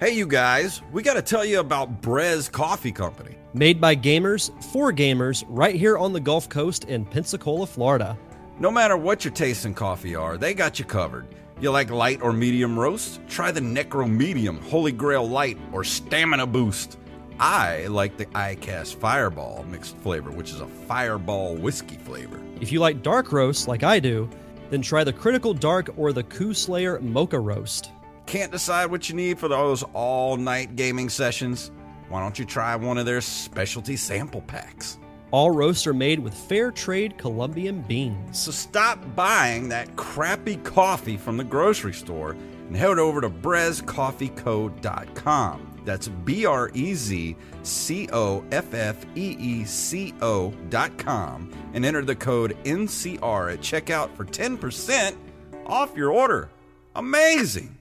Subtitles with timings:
[0.00, 3.34] Hey, you guys, we got to tell you about Brez Coffee Company.
[3.52, 8.16] Made by gamers for gamers right here on the Gulf Coast in Pensacola, Florida.
[8.60, 11.26] No matter what your taste in coffee are, they got you covered.
[11.60, 13.18] You like light or medium roast?
[13.28, 16.96] Try the Necro Medium, Holy Grail Light, or Stamina Boost.
[17.40, 22.40] I like the ICAST Fireball mixed flavor, which is a fireball whiskey flavor.
[22.60, 24.30] If you like dark roast like I do,
[24.70, 27.90] then try the Critical Dark or the Coup Slayer Mocha Roast.
[28.28, 31.70] Can't decide what you need for those all night gaming sessions?
[32.10, 34.98] Why don't you try one of their specialty sample packs?
[35.30, 38.38] All roasts are made with fair trade Colombian beans.
[38.38, 45.80] So stop buying that crappy coffee from the grocery store and head over to brezcoffeeco.com.
[45.86, 51.50] That's B R E Z C O F F E E C O dot com
[51.72, 55.16] and enter the code NCR at checkout for 10%
[55.64, 56.50] off your order.
[56.94, 57.77] Amazing!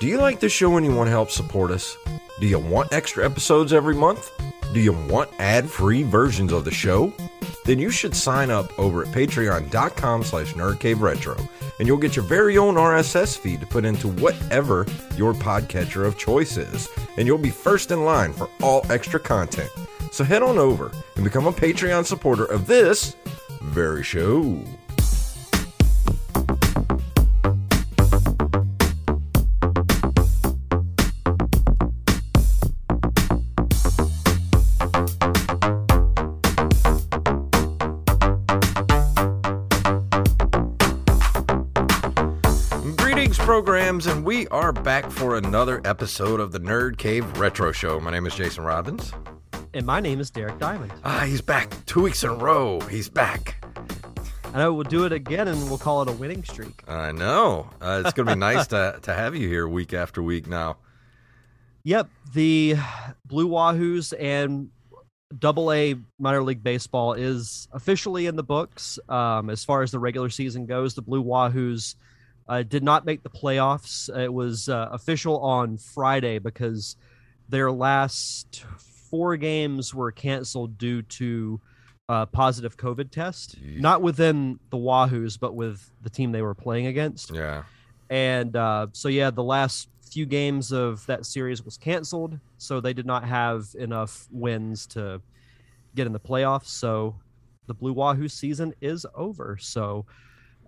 [0.00, 1.96] Do you like the show and you want to help support us?
[2.40, 4.30] Do you want extra episodes every month?
[4.72, 7.12] Do you want ad-free versions of the show?
[7.64, 12.58] Then you should sign up over at patreon.com slash nerdcaveretro and you'll get your very
[12.58, 14.86] own RSS feed to put into whatever
[15.16, 16.88] your podcatcher of choice is.
[17.16, 19.70] And you'll be first in line for all extra content.
[20.10, 23.16] So head on over and become a Patreon supporter of this
[23.62, 24.62] very show.
[43.54, 48.00] Programs, and we are back for another episode of the Nerd Cave Retro Show.
[48.00, 49.12] My name is Jason Robbins.
[49.74, 50.92] And my name is Derek Diamond.
[51.04, 51.72] Ah, he's back.
[51.86, 52.80] Two weeks in a row.
[52.80, 53.64] He's back.
[54.52, 56.82] I know we'll do it again and we'll call it a winning streak.
[56.88, 57.70] I know.
[57.80, 60.78] Uh, it's going to be nice to, to have you here week after week now.
[61.84, 62.74] Yep, the
[63.24, 64.70] Blue Wahoos and
[65.38, 68.98] Double A minor league baseball is officially in the books.
[69.08, 71.94] Um, as far as the regular season goes, the Blue Wahoos
[72.48, 74.14] uh, did not make the playoffs.
[74.16, 76.96] It was uh, official on Friday because
[77.48, 78.64] their last
[79.10, 81.60] four games were canceled due to
[82.08, 83.56] uh, positive COVID test.
[83.80, 87.32] Not within the Wahoos, but with the team they were playing against.
[87.32, 87.64] Yeah.
[88.10, 92.38] And uh, so, yeah, the last few games of that series was canceled.
[92.58, 95.20] So they did not have enough wins to
[95.94, 96.66] get in the playoffs.
[96.66, 97.16] So
[97.66, 99.56] the Blue Wahoo season is over.
[99.60, 100.04] So,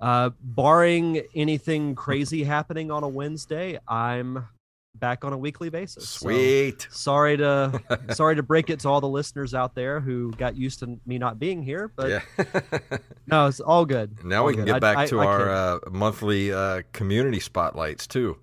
[0.00, 4.46] uh, barring anything crazy happening on a Wednesday, I'm
[4.94, 6.08] back on a weekly basis.
[6.08, 6.86] So Sweet.
[6.90, 7.80] sorry to
[8.14, 11.18] sorry to break it to all the listeners out there who got used to me
[11.18, 12.20] not being here, but yeah.
[13.26, 14.24] no, it's all good.
[14.24, 14.72] now All we can good.
[14.72, 15.48] get back I- I- to I our kid.
[15.48, 18.38] uh, monthly uh, community spotlights too.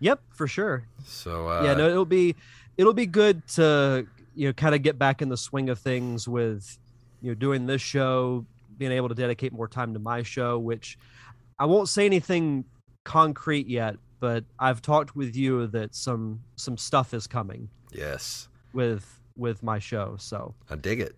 [0.00, 0.86] Yep, for sure.
[1.04, 2.34] So uh, yeah, no, it'll be
[2.76, 6.26] it'll be good to you know kind of get back in the swing of things
[6.28, 6.78] with
[7.22, 8.44] you know doing this show,
[8.78, 10.98] being able to dedicate more time to my show, which
[11.58, 12.64] I won't say anything
[13.04, 19.20] concrete yet, but I've talked with you that some some stuff is coming yes, with
[19.36, 21.14] with my show, so I dig it.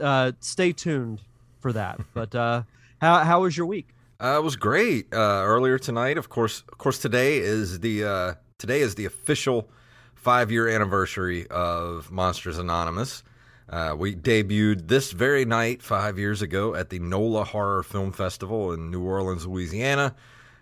[0.00, 1.20] uh, stay tuned
[1.60, 2.00] for that.
[2.14, 2.62] but uh,
[3.00, 3.88] how how was your week?
[4.20, 5.12] Uh, it was great.
[5.12, 9.68] Uh, earlier tonight, of course, of course, today is the uh, today is the official
[10.14, 13.22] five year anniversary of Monsters Anonymous.
[13.68, 18.72] Uh, we debuted this very night five years ago at the NOLA Horror Film Festival
[18.72, 20.14] in New Orleans, Louisiana,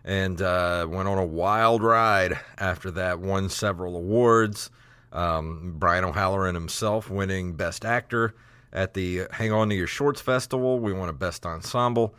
[0.05, 2.39] and uh, went on a wild ride.
[2.59, 4.71] After that, won several awards.
[5.13, 8.35] Um, Brian O'Halloran himself winning Best Actor
[8.73, 10.79] at the Hang On to Your Shorts Festival.
[10.79, 12.15] We won a Best Ensemble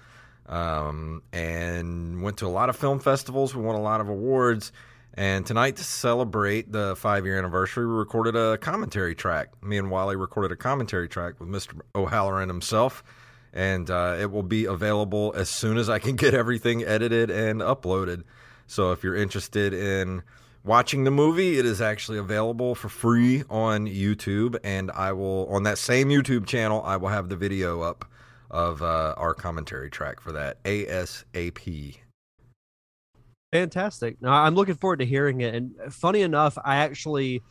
[0.48, 3.56] um, and went to a lot of film festivals.
[3.56, 4.72] We won a lot of awards.
[5.16, 9.50] And tonight, to celebrate the five year anniversary, we recorded a commentary track.
[9.64, 11.80] Me and Wally recorded a commentary track with Mr.
[11.94, 13.04] O'Halloran himself.
[13.54, 17.62] And uh, it will be available as soon as I can get everything edited and
[17.62, 18.24] uploaded.
[18.66, 20.24] So if you're interested in
[20.64, 24.58] watching the movie, it is actually available for free on YouTube.
[24.64, 28.06] And I will, on that same YouTube channel, I will have the video up
[28.50, 32.03] of uh, our commentary track for that ASAP.
[33.54, 34.22] Fantastic.
[34.22, 35.54] No, I'm looking forward to hearing it.
[35.56, 37.42] And funny enough, I actually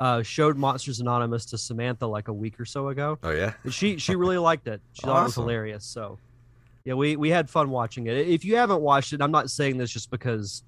[0.00, 3.18] uh, showed Monsters Anonymous to Samantha like a week or so ago.
[3.22, 4.80] Oh yeah, And She she really liked it.
[4.92, 5.84] She thought it was hilarious.
[5.84, 6.18] So
[6.84, 8.16] yeah, we we had fun watching it.
[8.16, 10.64] If you haven't watched it, I'm not saying this just because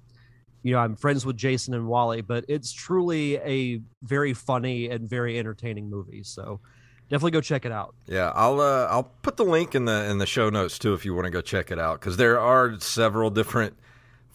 [0.63, 5.09] you know I'm friends with Jason and Wally, but it's truly a very funny and
[5.09, 6.23] very entertaining movie.
[6.23, 6.61] So
[7.09, 7.93] definitely go check it out.
[8.07, 8.31] yeah.
[8.33, 11.13] I'll uh, I'll put the link in the in the show notes too if you
[11.13, 13.75] want to go check it out because there are several different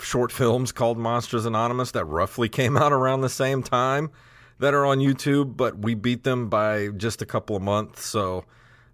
[0.00, 4.11] short films called Monsters Anonymous that roughly came out around the same time
[4.58, 8.05] that are on YouTube, but we beat them by just a couple of months.
[8.05, 8.44] So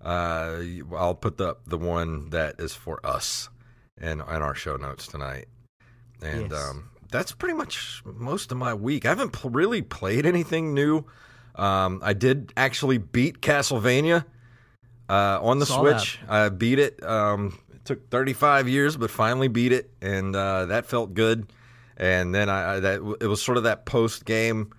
[0.05, 0.61] uh,
[0.97, 3.49] I'll put the the one that is for us
[4.01, 5.47] in in our show notes tonight.
[6.23, 6.71] And Yes.
[6.71, 9.05] um, that's pretty much most of my week.
[9.05, 11.05] I haven't pl- really played anything new.
[11.57, 14.25] Um, I did actually beat Castlevania
[15.09, 16.19] uh, on the Saw Switch.
[16.29, 17.03] I beat it.
[17.03, 21.53] Um, it took 35 years, but finally beat it, and uh, that felt good.
[21.97, 24.73] And then I, I that it was sort of that post game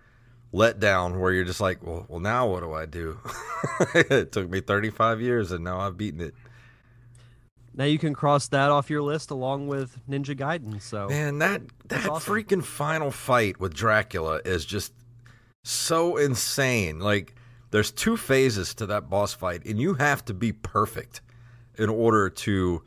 [0.53, 3.19] letdown where you're just like, well, well, now what do I do?
[3.95, 6.35] it took me 35 years, and now I've beaten it.
[7.77, 10.81] Now you can cross that off your list along with Ninja Gaiden.
[10.81, 12.33] So Man, that that awesome.
[12.33, 14.93] freaking final fight with Dracula is just
[15.63, 16.99] so insane.
[16.99, 17.35] Like
[17.69, 21.21] there's two phases to that boss fight and you have to be perfect
[21.77, 22.83] in order to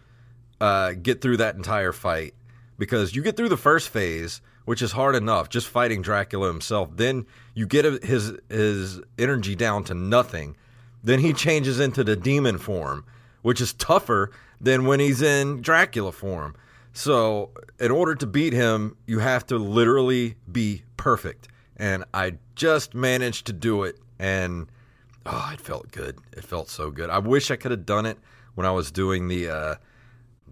[0.60, 2.34] uh, get through that entire fight
[2.78, 6.88] because you get through the first phase which is hard enough just fighting Dracula himself
[6.96, 10.56] then you get his his energy down to nothing
[11.02, 13.04] then he changes into the demon form
[13.42, 14.30] which is tougher
[14.60, 16.54] than when he's in Dracula form
[16.92, 21.48] so, in order to beat him, you have to literally be perfect.
[21.76, 23.98] And I just managed to do it.
[24.18, 24.66] And
[25.24, 26.18] oh, it felt good.
[26.32, 27.10] It felt so good.
[27.10, 28.18] I wish I could have done it
[28.54, 29.74] when I was doing the uh,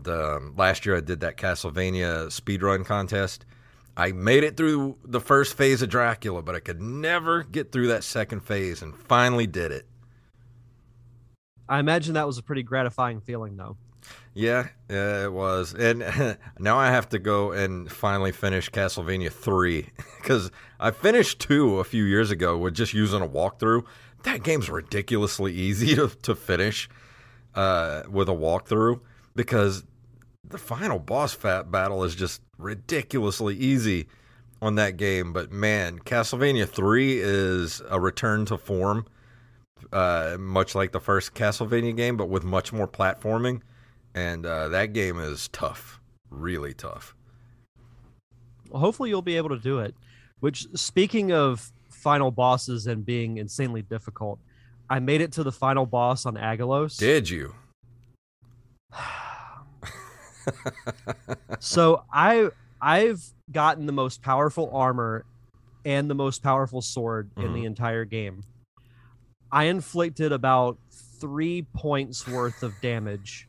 [0.03, 0.97] the um, last year.
[0.97, 3.45] I did that Castlevania speedrun contest.
[3.97, 7.89] I made it through the first phase of Dracula, but I could never get through
[7.89, 9.87] that second phase, and finally did it.
[11.69, 13.77] I imagine that was a pretty gratifying feeling, though.
[14.35, 15.75] Yeah, yeah, it was.
[15.75, 16.01] And
[16.59, 19.89] now I have to go and finally finish Castlevania 3
[20.23, 23.85] because I finished 2 a few years ago with just using a walkthrough.
[24.23, 26.89] That game's ridiculously easy to, to finish
[27.55, 29.01] uh, with a walkthrough
[29.39, 29.85] because
[30.49, 34.09] the final boss fat battle is just ridiculously easy
[34.61, 35.33] on that game.
[35.33, 39.07] But man, Castlevania 3 is a return to form,
[39.93, 43.63] uh, much like the first Castlevania game, but with much more platforming
[44.13, 46.01] and uh, that game is tough,
[46.31, 47.15] really tough.
[48.71, 49.95] Well, hopefully you'll be able to do it.
[50.41, 54.41] Which, speaking of final bosses and being insanely difficult,
[54.91, 56.99] I made it to the final boss on Aggelos.
[56.99, 57.55] Did you?
[61.61, 62.51] so I
[62.81, 65.25] I've gotten the most powerful armor
[65.85, 67.67] and the most powerful sword in the mm-hmm.
[67.67, 68.43] entire game.
[69.51, 73.49] I inflicted about three points worth of damage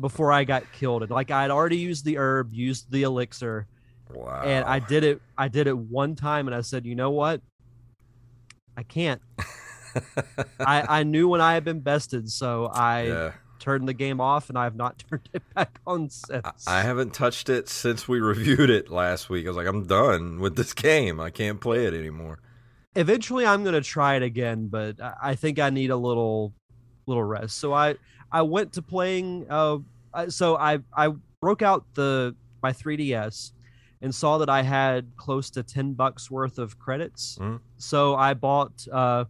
[0.00, 1.02] before I got killed.
[1.02, 3.66] And like I had already used the herb, used the elixir,
[4.12, 4.42] Wow.
[4.44, 5.20] and I did it.
[5.36, 7.40] I did it one time, and I said, you know what?
[8.76, 9.20] I can't.
[10.60, 13.32] I I knew when I had been bested, so I yeah.
[13.64, 16.66] Turned the game off, and I have not turned it back on since.
[16.66, 19.46] I haven't touched it since we reviewed it last week.
[19.46, 21.18] I was like, I'm done with this game.
[21.20, 22.38] I can't play it anymore.
[22.96, 26.52] eventually i'm going to try it again but I- think i need a little
[27.08, 27.96] little rest so i
[28.30, 29.78] i went to playing uh
[30.28, 33.50] so i i broke out the my 3ds
[34.00, 37.58] and saw that i had close to 10 bucks worth of credits Mhm.
[37.78, 39.24] so i bought uh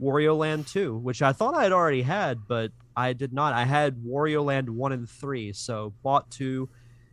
[0.00, 3.64] wario land 2 which i thought i had already had but i did not i
[3.64, 6.68] had wario land 1 and 3 so bought 2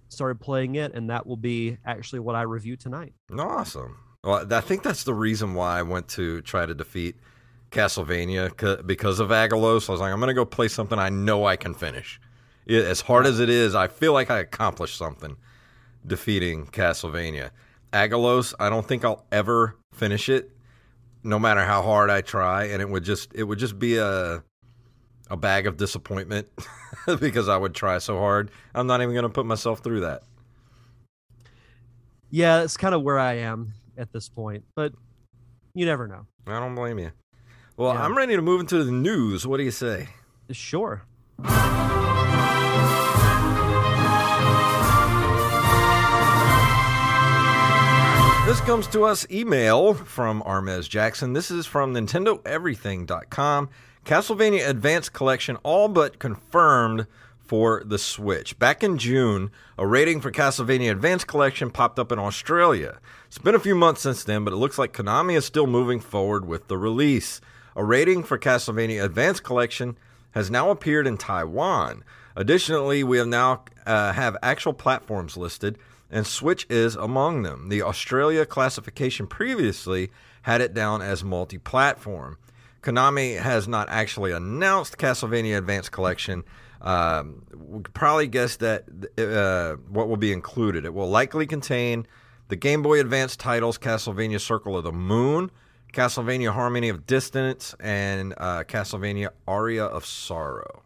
[0.09, 3.97] started playing it and that will be actually what i review tonight Awesome.
[4.23, 7.15] Well, I think that's the reason why I went to try to defeat
[7.71, 9.87] Castlevania because of Aggelos.
[9.87, 12.19] I was like, I'm going to go play something I know I can finish.
[12.65, 15.37] It, as hard as it is, I feel like I accomplished something
[16.05, 17.51] defeating Castlevania.
[17.93, 20.51] Aggelos, I don't think I'll ever finish it,
[21.23, 24.43] no matter how hard I try, and it would just it would just be a
[25.29, 26.47] a bag of disappointment
[27.19, 28.51] because I would try so hard.
[28.73, 30.23] I'm not even going to put myself through that.
[32.29, 34.93] Yeah, that's kind of where I am at this point, but
[35.73, 36.25] you never know.
[36.45, 37.11] I don't blame you.
[37.77, 38.03] Well, Yeah.
[38.03, 39.45] I'm ready to move into the news.
[39.47, 40.09] What do you say?
[40.51, 41.03] Sure.
[48.45, 51.33] This comes to us email from Armez Jackson.
[51.33, 53.69] This is from NintendoEverything.com.
[54.07, 57.07] Castlevania Advance Collection all but confirmed
[57.39, 58.57] for the Switch.
[58.57, 62.99] Back in June, a rating for Castlevania Advance Collection popped up in Australia.
[63.25, 65.99] It's been a few months since then, but it looks like Konami is still moving
[65.99, 67.41] forward with the release.
[67.75, 69.97] A rating for Castlevania Advance Collection
[70.31, 72.05] has now appeared in Taiwan.
[72.33, 75.77] Additionally, we have now uh, have actual platforms listed,
[76.09, 77.67] and Switch is among them.
[77.67, 80.11] The Australia classification previously
[80.43, 82.37] had it down as multi-platform.
[82.87, 86.45] Konami has not actually announced Castlevania Advanced Collection,
[86.79, 88.85] Um, we could probably guess that
[89.17, 90.85] uh, what will be included.
[90.85, 92.07] It will likely contain
[92.47, 95.51] the Game Boy Advance titles Castlevania Circle of the Moon,
[95.91, 100.83] Castlevania Harmony of Dissonance, and uh, Castlevania Aria of Sorrow.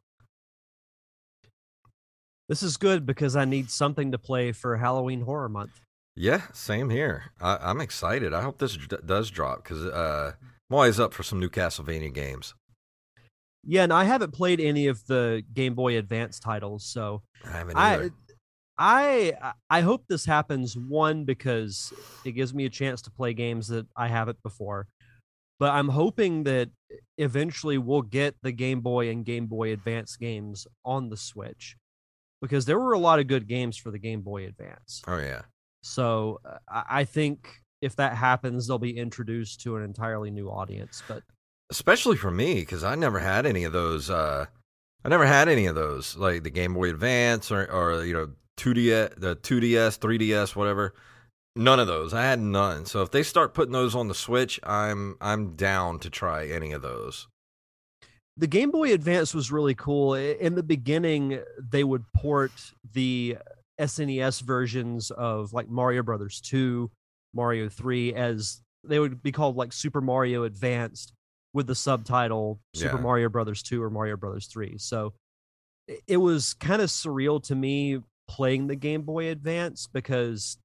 [2.50, 5.82] This is good because I need something to play for Halloween Horror Month.
[6.16, 7.32] Yeah, same here.
[7.40, 8.34] I, am excited.
[8.34, 10.34] I hope this d- does drop because uh,
[10.72, 12.56] I'm always up for some new Castlevania games.
[13.66, 17.76] Yeah, and I haven't played any of the Game Boy Advance titles, so I haven't
[17.76, 18.12] either.
[18.78, 21.92] I, I I hope this happens one because
[22.24, 24.88] it gives me a chance to play games that I haven't before.
[25.60, 26.70] But I'm hoping that
[27.18, 31.76] eventually we'll get the Game Boy and Game Boy Advance games on the Switch
[32.42, 35.02] because there were a lot of good games for the Game Boy Advance.
[35.06, 35.42] Oh yeah.
[35.84, 41.04] So uh, I think if that happens, they'll be introduced to an entirely new audience.
[41.08, 41.24] But
[41.70, 44.10] especially for me, because I never had any of those.
[44.10, 44.46] Uh,
[45.04, 48.30] I never had any of those, like the Game Boy Advance or, or you know,
[48.56, 50.94] two D, the two DS, three DS, whatever.
[51.56, 52.14] None of those.
[52.14, 52.86] I had none.
[52.86, 56.72] So if they start putting those on the Switch, I'm I'm down to try any
[56.72, 57.28] of those
[58.38, 60.16] the Game Boy Advance was really cool.
[60.16, 62.52] In the beginning, they would port
[62.94, 63.38] the
[63.80, 66.90] SNES versions of like Mario Brothers 2,
[67.34, 71.14] Mario 3 as they would be called like Super Mario Advanced
[71.54, 73.02] with the subtitle Super yeah.
[73.02, 74.78] Mario Brothers 2 or Mario Brothers 3.
[74.78, 75.14] So
[76.08, 80.58] it was kind of surreal to me playing the Game Boy Advance because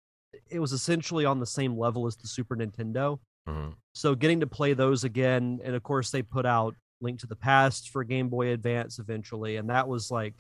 [0.49, 3.19] it was essentially on the same level as the Super Nintendo.
[3.49, 3.71] Mm-hmm.
[3.95, 7.37] So getting to play those again, and of course they put out Link to the
[7.37, 10.35] Past for Game Boy Advance eventually, and that was like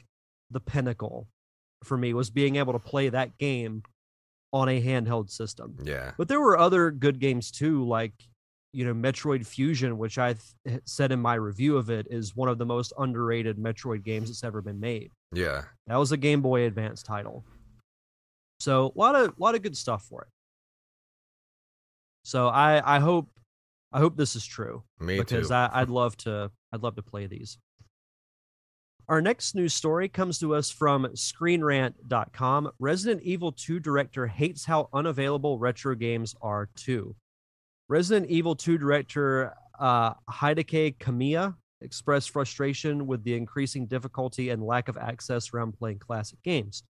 [0.50, 1.26] the pinnacle
[1.84, 3.82] for me was being able to play that game
[4.56, 5.76] on a handheld system.
[5.82, 6.12] Yeah.
[6.16, 8.12] But there were other good games too, like
[8.72, 12.34] you know Metroid Fusion, which I th- eh, said in my review of it is
[12.34, 15.10] one of the most underrated Metroid games that's ever been made.
[15.32, 15.62] Yeah.
[15.86, 17.44] That was a Game Boy Advance title.
[18.60, 20.28] So a lot of a lot of good stuff for it.
[22.24, 23.28] So I I hope
[23.92, 24.82] I hope this is true.
[25.00, 25.54] Me because too.
[25.54, 27.58] I, I'd love to I'd love to play these.
[29.08, 32.72] Our next news story comes to us from ScreenRant.com.
[32.80, 37.14] Resident Evil 2 director hates how unavailable retro games are too.
[37.88, 44.88] Resident Evil 2 director uh, Hideki Kamiya expressed frustration with the increasing difficulty and lack
[44.88, 46.82] of access around playing classic games.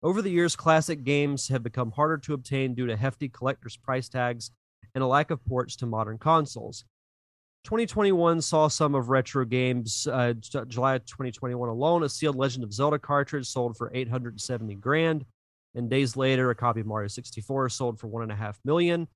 [0.00, 4.08] Over the years, classic games have become harder to obtain due to hefty collector's price
[4.08, 4.52] tags
[4.94, 6.84] and a lack of ports to modern consoles.
[7.64, 10.06] 2021 saw some of retro games.
[10.06, 10.34] Uh,
[10.68, 15.24] July 2021 alone, a sealed Legend of Zelda cartridge sold for 870 grand,
[15.74, 19.08] and days later, a copy of Mario 64 sold for one and a half million.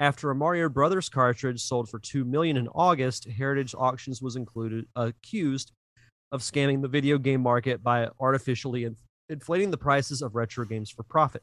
[0.00, 4.86] After a Mario Brothers cartridge sold for two million in August, Heritage Auctions was included
[4.96, 5.70] accused
[6.32, 8.88] of scamming the video game market by artificially
[9.28, 11.42] inflating the prices of retro games for profit.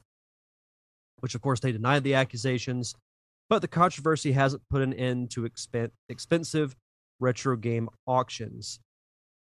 [1.21, 2.95] Which, of course, they denied the accusations
[3.49, 6.73] but the controversy hasn't put an end to expen- expensive
[7.19, 8.79] retro game auctions.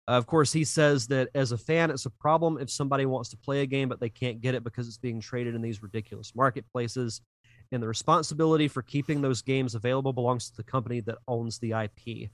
[0.07, 3.27] Uh, of course, he says that as a fan, it's a problem if somebody wants
[3.29, 5.83] to play a game but they can't get it because it's being traded in these
[5.83, 7.21] ridiculous marketplaces.
[7.71, 11.73] And the responsibility for keeping those games available belongs to the company that owns the
[11.73, 12.31] IP.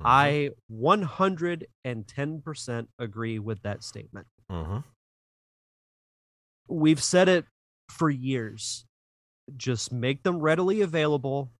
[0.00, 0.06] Mm-hmm.
[0.06, 4.26] I 110% agree with that statement.
[4.50, 4.78] Mm-hmm.
[6.68, 7.44] We've said it
[7.90, 8.86] for years
[9.56, 11.50] just make them readily available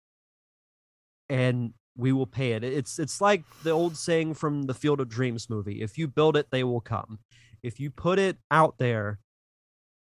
[1.28, 2.62] and we will pay it.
[2.64, 5.82] It's it's like the old saying from the Field of Dreams movie.
[5.82, 7.18] If you build it, they will come.
[7.62, 9.18] If you put it out there,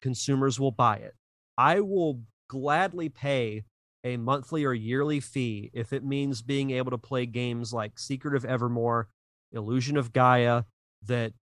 [0.01, 1.15] consumers will buy it.
[1.59, 3.65] I will gladly pay
[4.05, 8.35] a monthly or yearly fee if it means being able to play games like Secret
[8.35, 9.09] of Evermore,
[9.53, 10.63] Illusion of Gaia
[11.07, 11.33] that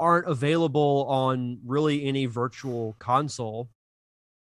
[0.00, 3.68] aren't available on really any virtual console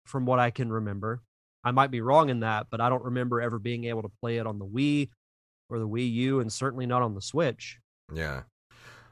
[0.06, 1.22] from what I can remember.
[1.64, 4.38] I might be wrong in that, but I don't remember ever being able to play
[4.38, 5.10] it on the Wii
[5.70, 7.80] or the Wii U, and certainly not on the Switch.
[8.14, 8.44] Yeah.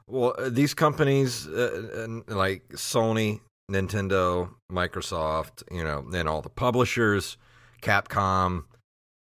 [0.06, 7.36] Well, uh, these companies uh, like Sony, Nintendo, Microsoft, you know, and all the publishers,
[7.82, 8.64] Capcom,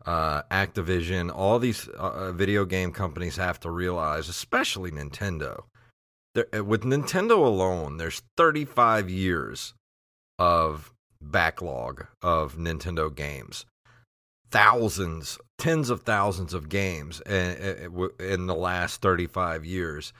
[0.05, 5.63] uh, Activision, all these uh, uh video game companies have to realize, especially Nintendo.
[6.35, 9.73] Uh, with Nintendo alone, there's 35 years
[10.37, 10.92] of
[11.31, 13.65] backlog of Nintendo games.
[14.51, 20.13] Thousands, tens of thousands of games in, the last 35 years.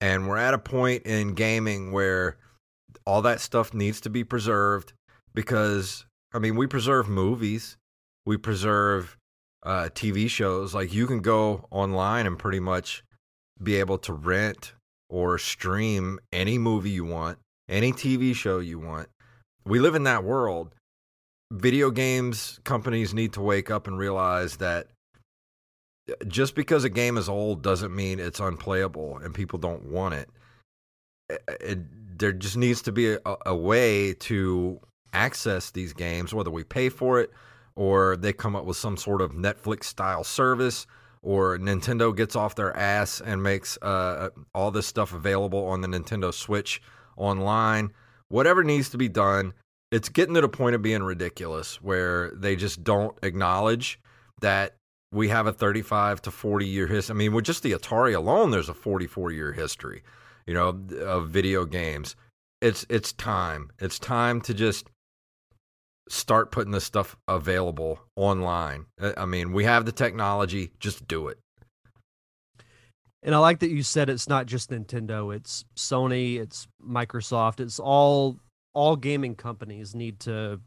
[0.00, 2.36] And we're at a point in gaming where
[3.06, 4.92] all that stuff needs to be preserved
[5.34, 6.04] because,
[6.34, 7.78] I mean, we preserve movies,
[8.26, 9.16] we preserve
[9.62, 10.74] uh, TV shows.
[10.74, 13.02] Like you can go online and pretty much
[13.62, 14.74] be able to rent
[15.08, 19.08] or stream any movie you want, any TV show you want.
[19.66, 20.72] We live in that world.
[21.52, 24.86] Video games companies need to wake up and realize that
[26.28, 30.28] just because a game is old doesn't mean it's unplayable and people don't want it.
[31.28, 34.80] It, it there just needs to be a, a way to
[35.12, 37.32] access these games, whether we pay for it
[37.74, 40.86] or they come up with some sort of Netflix style service
[41.22, 45.88] or Nintendo gets off their ass and makes uh, all this stuff available on the
[45.88, 46.80] Nintendo Switch
[47.16, 47.92] online.
[48.28, 49.54] Whatever needs to be done,
[49.92, 54.00] it's getting to the point of being ridiculous where they just don't acknowledge
[54.40, 54.76] that
[55.12, 57.14] we have a 35 to 40 year history.
[57.14, 60.02] I mean, with just the Atari alone, there's a 44 year history,
[60.46, 62.16] you know, of video games.
[62.60, 63.70] It's it's time.
[63.78, 64.88] It's time to just
[66.08, 68.86] start putting this stuff available online.
[69.16, 71.38] I mean, we have the technology, just do it.
[73.26, 77.80] And I like that you said it's not just Nintendo, it's Sony, it's Microsoft, it's
[77.80, 78.38] all
[78.72, 80.60] all gaming companies need to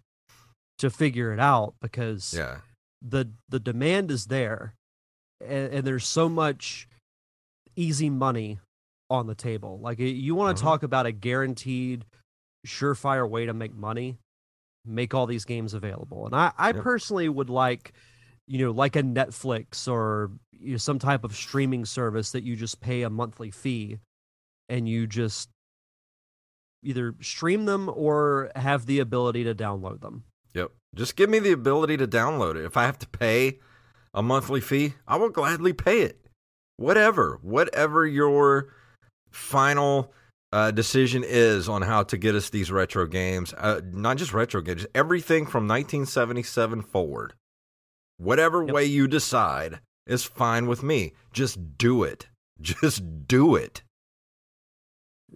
[0.80, 2.58] to figure it out because yeah.
[3.01, 4.74] the the demand is there
[5.42, 6.88] and, and there's so much
[7.78, 8.60] easy money
[9.10, 9.80] on the table.
[9.80, 10.66] Like you want to Mhm.
[10.66, 12.04] talk about a guaranteed
[12.68, 14.18] surefire way to make money,
[14.86, 16.25] make all these games available.
[16.25, 16.84] And I, I Yep.
[16.84, 17.94] personally would like,
[18.48, 22.56] you know, like a Netflix or you know, some type of streaming service that you
[22.56, 24.00] just pay a monthly fee
[24.68, 25.50] and you just
[26.84, 30.24] either stream them or have the ability to download them.
[30.54, 30.72] Yep.
[30.96, 32.66] Just give me the ability to download it.
[32.66, 33.60] If I have to pay
[34.13, 36.25] a monthly fee, I will gladly pay it.
[36.78, 38.74] Whatever, whatever your
[39.32, 40.13] final
[40.51, 44.62] uh, decision is on how to get us these retro games, uh, not just retro
[44.62, 47.34] games, everything from 1977 forward.
[48.18, 48.74] Whatever Yep.
[48.74, 51.13] way you decide is fine with me.
[51.32, 52.28] Just do it.
[52.62, 53.84] Just do it.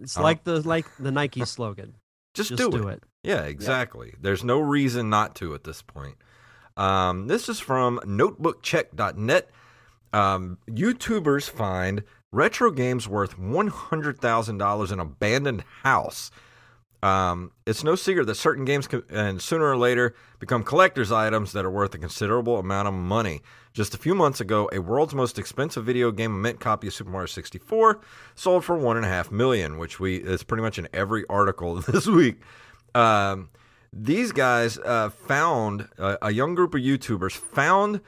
[0.00, 1.96] It's like the like the Nike slogan.
[2.34, 2.94] Just, Just do, do it.
[2.94, 3.02] it.
[3.22, 4.14] Yeah, exactly.
[4.20, 6.16] There's no reason not to at this point.
[6.76, 9.50] Um, this is from notebookcheck.net.
[10.12, 16.32] Um, YouTubers find retro games worth $100,000 in abandoned house.
[17.04, 21.52] Um, it's no secret that certain games can, and sooner or later become collector's items
[21.52, 23.42] that are worth a considerable amount of money.
[23.74, 27.10] Just a few months ago, a world's most expensive video game, mint copy of Super
[27.10, 28.00] Mario 64,
[28.34, 31.74] sold for one and a half million, which we is pretty much in every article
[31.88, 32.40] this week.
[32.94, 33.50] Um,
[33.92, 38.00] these guys uh, found uh, a young group of YouTubers found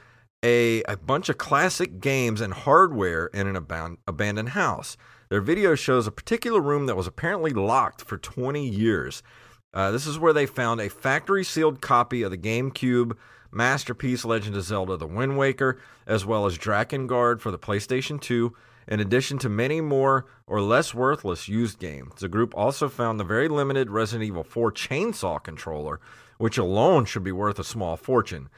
[0.43, 4.97] a, a bunch of classic games and hardware in an aban- abandoned house.
[5.29, 9.23] Their video shows a particular room that was apparently locked for 20 years.
[9.73, 13.17] Uh, this is where they found a factory sealed copy of the GameCube
[13.51, 18.53] masterpiece Legend of Zelda The Wind Waker, as well as Drakengard for the PlayStation 2,
[18.87, 22.13] in addition to many more or less worthless used games.
[22.19, 25.99] The group also found the very limited Resident Evil 4 chainsaw controller,
[26.37, 28.49] which alone should be worth a small fortune.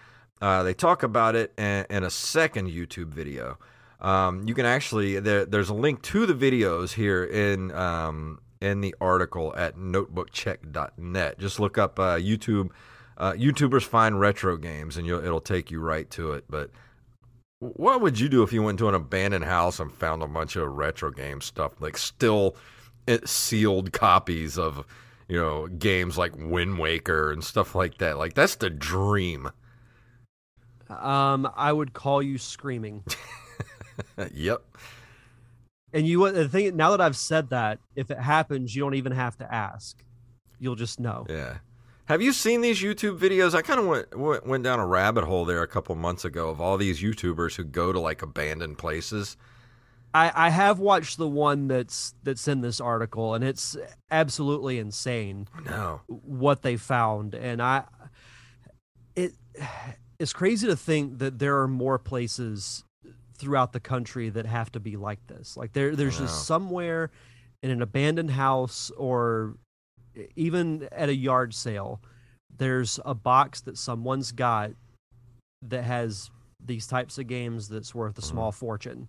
[0.42, 3.58] Uh, they talk about it in, in a second YouTube video.
[4.02, 8.82] Um, you can actually there, there's a link to the videos here in um, in
[8.82, 11.40] the article at notebookcheck.net.
[11.40, 12.70] Just look up uh, YouTube
[13.20, 16.46] uh, YouTubers find retro games, and you'll, it'll take you right to it.
[16.50, 16.72] But
[17.60, 20.56] what would you do if you went to an abandoned house and found a bunch
[20.56, 22.56] of retro game stuff, like still
[23.08, 24.86] eh, sealed copies of
[25.28, 28.18] you know games like Wind Waker and stuff like that?
[28.18, 29.52] Like that's the dream.
[30.90, 33.04] Um, I would call you screaming.
[34.34, 34.64] yep.
[35.94, 39.12] And you the thing now that I've said that, if it happens, you don't even
[39.12, 40.04] have to ask.
[40.60, 41.26] You'll just know.
[41.30, 41.58] Yeah.
[42.06, 43.54] Have you seen these YouTube videos?
[43.54, 46.50] I kind of went, went went down a rabbit hole there a couple months ago
[46.50, 49.38] of all these YouTubers who go to like abandoned places.
[50.14, 53.78] I, I have watched the one that's that's in this article, and it's
[54.10, 56.02] absolutely insane No.
[56.08, 57.36] what they found.
[57.36, 57.84] And I,
[59.16, 59.34] it,
[60.18, 62.84] it's crazy to think that there are more places
[63.40, 65.58] throughout the country that have to be like this.
[65.58, 67.10] Like there, there's just somewhere
[67.64, 69.56] in an abandoned house or
[70.36, 72.02] even at a yard sale,
[72.58, 74.72] there's a box that someone's got
[75.62, 76.30] that has
[76.64, 79.08] these types of games that's worth a small fortune,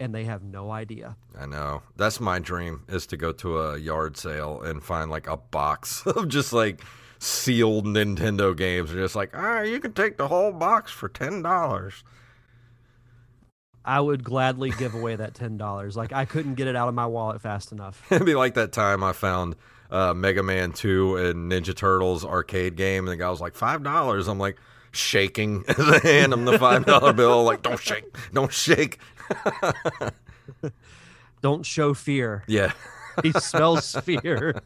[0.00, 1.16] and they have no idea.
[1.38, 1.82] I know.
[1.96, 6.02] That's my dream is to go to a yard sale and find like a box
[6.06, 6.80] of just like
[7.18, 11.42] sealed Nintendo games and just like, ah, you can take the whole box for ten
[11.42, 12.02] dollars.
[13.84, 15.96] I would gladly give away that ten dollars.
[15.96, 18.02] Like I couldn't get it out of my wallet fast enough.
[18.12, 19.56] It'd be like that time I found
[19.90, 24.28] uh, Mega Man 2 and Ninja Turtles arcade game, and the guy was like, $5.
[24.28, 24.56] I'm like,
[24.90, 28.98] shaking as I hand him the $5 bill, like, don't shake, don't shake.
[31.42, 32.44] Don't show fear.
[32.46, 32.72] Yeah.
[33.22, 34.62] He smells fear.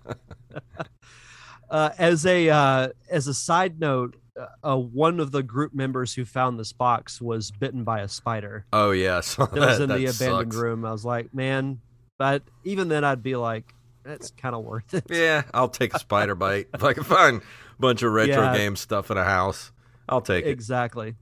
[1.71, 4.15] uh, as a uh, as a side note,
[4.63, 8.67] uh, one of the group members who found this box was bitten by a spider.
[8.73, 10.57] Oh yes, that, was in the abandoned sucks.
[10.57, 10.85] room.
[10.85, 11.81] I was like, man,
[12.19, 15.05] but even then, I'd be like, that's kind of worth it.
[15.11, 18.57] Yeah, I'll take a spider bite if I can find a bunch of retro yeah.
[18.57, 19.73] game stuff in a house.
[20.09, 20.51] I'll take it.
[20.51, 21.15] Exactly.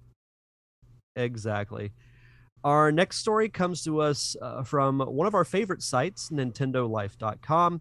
[1.16, 1.92] Exactly.
[2.62, 7.80] Our next story comes to us uh, from one of our favorite sites, NintendoLife.com.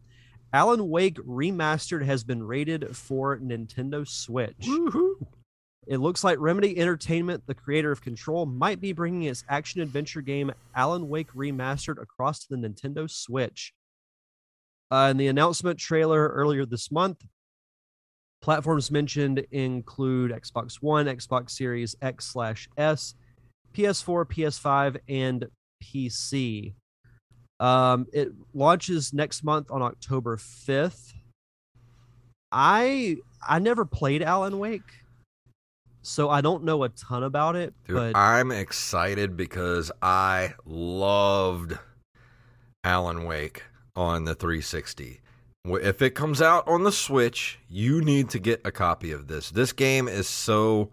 [0.54, 4.56] Alan Wake Remastered has been rated for Nintendo Switch.
[4.68, 5.18] Woo-hoo.
[5.88, 10.22] It looks like Remedy Entertainment, the creator of Control, might be bringing its action adventure
[10.22, 13.74] game Alan Wake Remastered across to the Nintendo Switch.
[14.92, 17.26] Uh, in the announcement trailer earlier this month,
[18.42, 23.16] platforms mentioned include Xbox One, Xbox Series X slash S,
[23.74, 25.48] PS4, PS5, and
[25.84, 26.76] PC.
[27.60, 31.14] Um, it launches next month on October 5th.
[32.52, 35.04] I I never played Alan Wake,
[36.02, 37.74] so I don't know a ton about it.
[37.88, 41.78] Dude, but I'm excited because I loved
[42.84, 43.64] Alan Wake
[43.96, 45.22] on the 360.
[45.66, 49.50] If it comes out on the Switch, you need to get a copy of this.
[49.50, 50.92] This game is so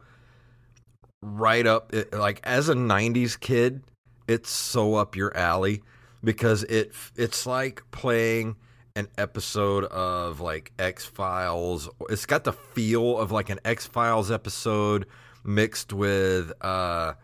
[1.23, 3.83] right up like as a 90s kid,
[4.29, 5.83] it's so up your alley
[6.22, 8.56] because it it's like playing
[8.96, 11.88] an episode of like X-Files.
[12.09, 15.06] It's got the feel of like an X-Files episode
[15.44, 17.14] mixed with uh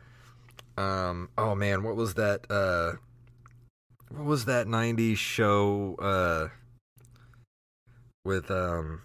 [0.76, 2.92] um oh man, what was that uh
[4.10, 6.48] what was that 90s show uh
[8.24, 9.02] with um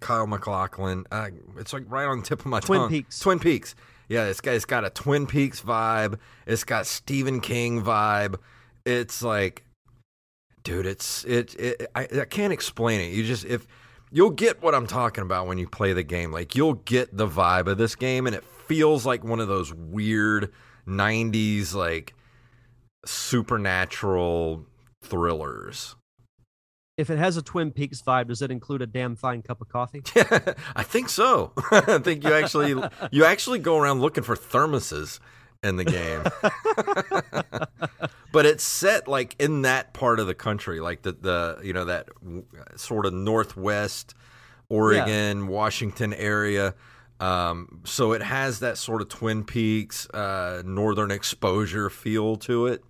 [0.00, 1.04] Kyle MacLachlan?
[1.10, 2.88] Uh, it's like right on the tip of my Twin tongue.
[2.88, 3.20] Twin Peaks.
[3.20, 3.74] Twin Peaks.
[4.08, 6.18] Yeah, it's got it's got a Twin Peaks vibe.
[6.46, 8.36] It's got Stephen King vibe.
[8.86, 9.64] It's like
[10.66, 13.12] dude, it's it, it I, I can't explain it.
[13.12, 13.66] You just if
[14.10, 16.32] you'll get what I'm talking about when you play the game.
[16.32, 19.72] Like you'll get the vibe of this game and it feels like one of those
[19.72, 20.52] weird
[20.86, 22.14] 90s like
[23.04, 24.66] supernatural
[25.02, 25.94] thrillers.
[26.96, 29.68] If it has a Twin Peaks vibe, does it include a damn fine cup of
[29.68, 30.02] coffee?
[30.16, 31.52] Yeah, I think so.
[31.70, 32.74] I think you actually
[33.10, 35.20] you actually go around looking for thermoses
[35.62, 36.22] in the game.
[38.32, 41.84] but it's set like in that part of the country, like the the you know
[41.86, 42.08] that
[42.76, 44.14] sort of northwest
[44.68, 45.48] Oregon, yeah.
[45.48, 46.74] Washington area.
[47.18, 52.84] Um, so it has that sort of Twin Peaks, uh, northern exposure feel to it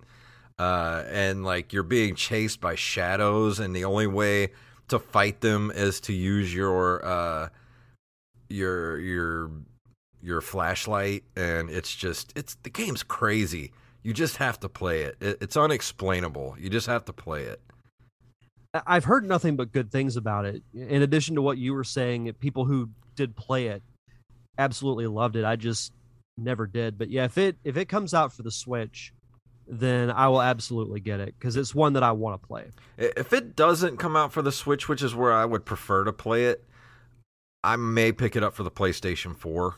[0.59, 4.49] uh, and like you're being chased by shadows, and the only way
[4.87, 7.49] to fight them is to use your uh,
[8.49, 9.51] your your
[10.21, 13.71] your flashlight, and it's just it's the game's crazy.
[14.07, 15.17] You just have to play it.
[15.19, 16.55] it it's unexplainable.
[16.57, 17.59] You just have to play it.
[18.73, 20.63] I've heard nothing but good things about it.
[20.73, 23.83] In addition to what you were saying, people who did play it
[24.57, 25.43] absolutely loved it.
[25.43, 25.91] I just
[26.37, 26.97] never did.
[26.97, 29.11] But yeah, if it if it comes out for the Switch,
[29.67, 32.63] then I will absolutely get it because it's one that I want to play.
[32.97, 36.13] If it doesn't come out for the Switch, which is where I would prefer to
[36.13, 36.63] play it,
[37.61, 39.75] I may pick it up for the PlayStation 4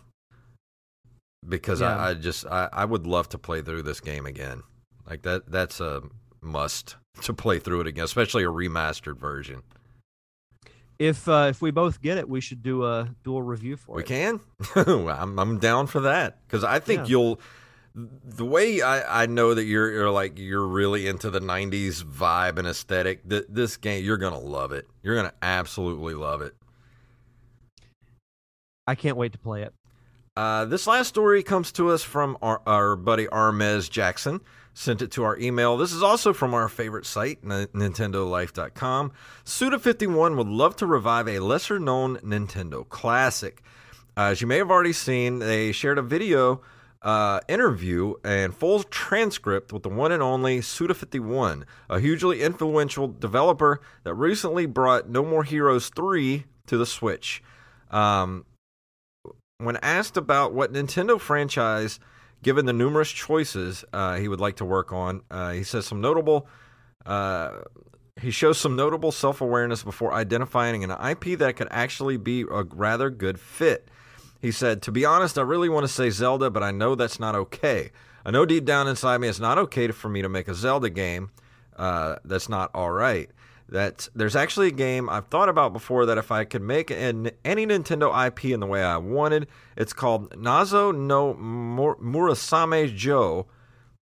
[1.48, 1.96] because yeah.
[1.96, 4.64] I, I, just I, I would love to play through this game again.
[5.10, 6.04] Like that that's a
[6.42, 9.64] must to play through it again, especially a remastered version.
[10.98, 13.96] If uh, if we both get it, we should do a do a review for
[13.96, 14.06] we it.
[14.06, 14.40] We can.
[15.10, 17.08] I'm I'm down for that because I think yeah.
[17.08, 17.40] you'll
[17.96, 22.58] the way I, I know that you're, you're like you're really into the 90s vibe
[22.58, 26.56] and aesthetic th- this game you're gonna love it you're gonna absolutely love it
[28.88, 29.74] i can't wait to play it
[30.40, 34.40] uh, this last story comes to us from our, our buddy armez jackson.
[34.74, 35.76] Sent it to our email.
[35.76, 39.12] This is also from our favorite site nintendolife.com
[39.44, 43.62] suda51 would love to revive a lesser known nintendo classic.
[44.16, 46.62] Uh, as you may have already seen they shared a video
[47.02, 53.82] uh, interview and full transcript with the one and only Suda51, a hugely influential developer
[54.06, 57.44] that recently brought No More Heroes 3 to the Switch.
[57.92, 58.46] Um,
[59.60, 62.00] when asked about what Nintendo franchise,
[62.42, 66.02] given the numerous choices uh, he would like to work on, uh, he says some
[66.02, 66.48] notable.
[67.06, 67.52] Uh,
[68.20, 72.64] he shows some notable self awareness before identifying an IP that could actually be a
[72.64, 73.90] rather good fit.
[74.42, 77.20] He said, To be honest, I really want to say Zelda, but I know that's
[77.20, 77.92] not okay.
[78.26, 80.90] I know deep down inside me it's not okay for me to make a Zelda
[80.90, 81.32] game
[81.78, 83.30] uh, that's not all right.
[83.72, 87.30] That there's actually a game I've thought about before that if I could make an,
[87.46, 93.46] any Nintendo IP in the way I wanted, it's called Nazo no Mur- Murasame Joe,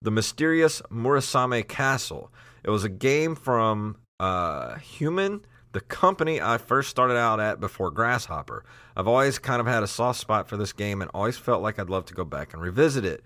[0.01, 2.31] the mysterious Murasame Castle.
[2.63, 7.91] It was a game from uh, Human, the company I first started out at before
[7.91, 8.63] Grasshopper.
[8.95, 11.77] I've always kind of had a soft spot for this game and always felt like
[11.77, 13.23] I'd love to go back and revisit it.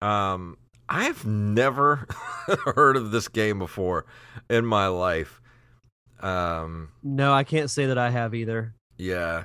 [0.00, 0.58] Um,
[0.88, 2.06] I have never
[2.74, 4.06] heard of this game before
[4.48, 5.41] in my life.
[6.22, 8.74] Um, No, I can't say that I have either.
[8.98, 9.44] yeah.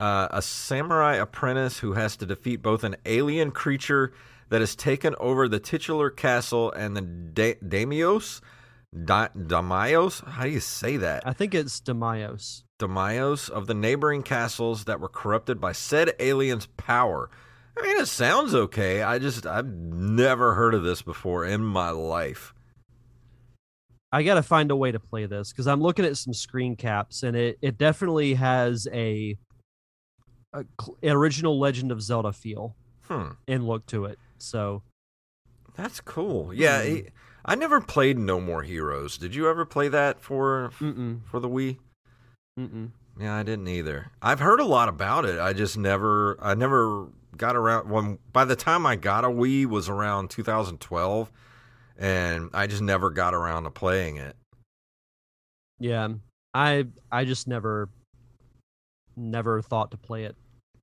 [0.00, 4.12] Uh, a samurai apprentice who has to defeat both an alien creature
[4.48, 8.40] that has taken over the titular castle and the da- daimios.
[9.04, 10.26] Da- Damios?
[10.28, 11.22] How do you say that?
[11.24, 12.64] I think it's Demios.
[12.80, 17.30] Damios of the neighboring castles that were corrupted by said alien's power.
[17.78, 19.02] I mean, it sounds okay.
[19.02, 22.52] I just, I've never heard of this before in my life.
[24.12, 26.76] I got to find a way to play this because I'm looking at some screen
[26.76, 29.36] caps and it, it definitely has a,
[30.54, 30.64] a
[31.04, 32.76] original Legend of Zelda feel
[33.08, 33.30] Hmm.
[33.48, 34.18] and look to it.
[34.38, 34.82] So
[35.74, 36.52] That's cool.
[36.52, 36.98] Yeah, Hmm.
[37.44, 39.18] I never played No More Heroes.
[39.18, 41.78] Did you ever play that for mm-mm, for the Wii?
[42.58, 42.90] mm-mm.
[43.18, 44.10] Yeah, I didn't either.
[44.22, 45.38] I've heard a lot about it.
[45.40, 49.66] I just never I never got around when by the time I got a Wii
[49.66, 51.32] was around 2012
[51.98, 54.36] and I just never got around to playing it.
[55.78, 56.08] yeah,
[56.54, 57.88] I I just never
[59.16, 60.36] never thought to play it.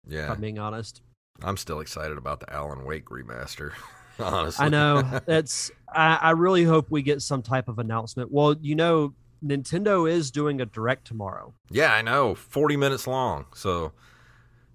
[0.08, 0.32] Yeah.
[0.32, 1.02] I'm being honest.
[1.42, 3.72] I'm still excited about the Alan Wake remaster.
[4.20, 4.66] Honestly.
[4.66, 5.72] I know it's.
[5.94, 8.32] I, I really hope we get some type of announcement.
[8.32, 11.54] Well, you know, Nintendo is doing a direct tomorrow.
[11.72, 12.36] Yeah, I know.
[12.36, 13.46] 40 minutes long.
[13.56, 13.94] So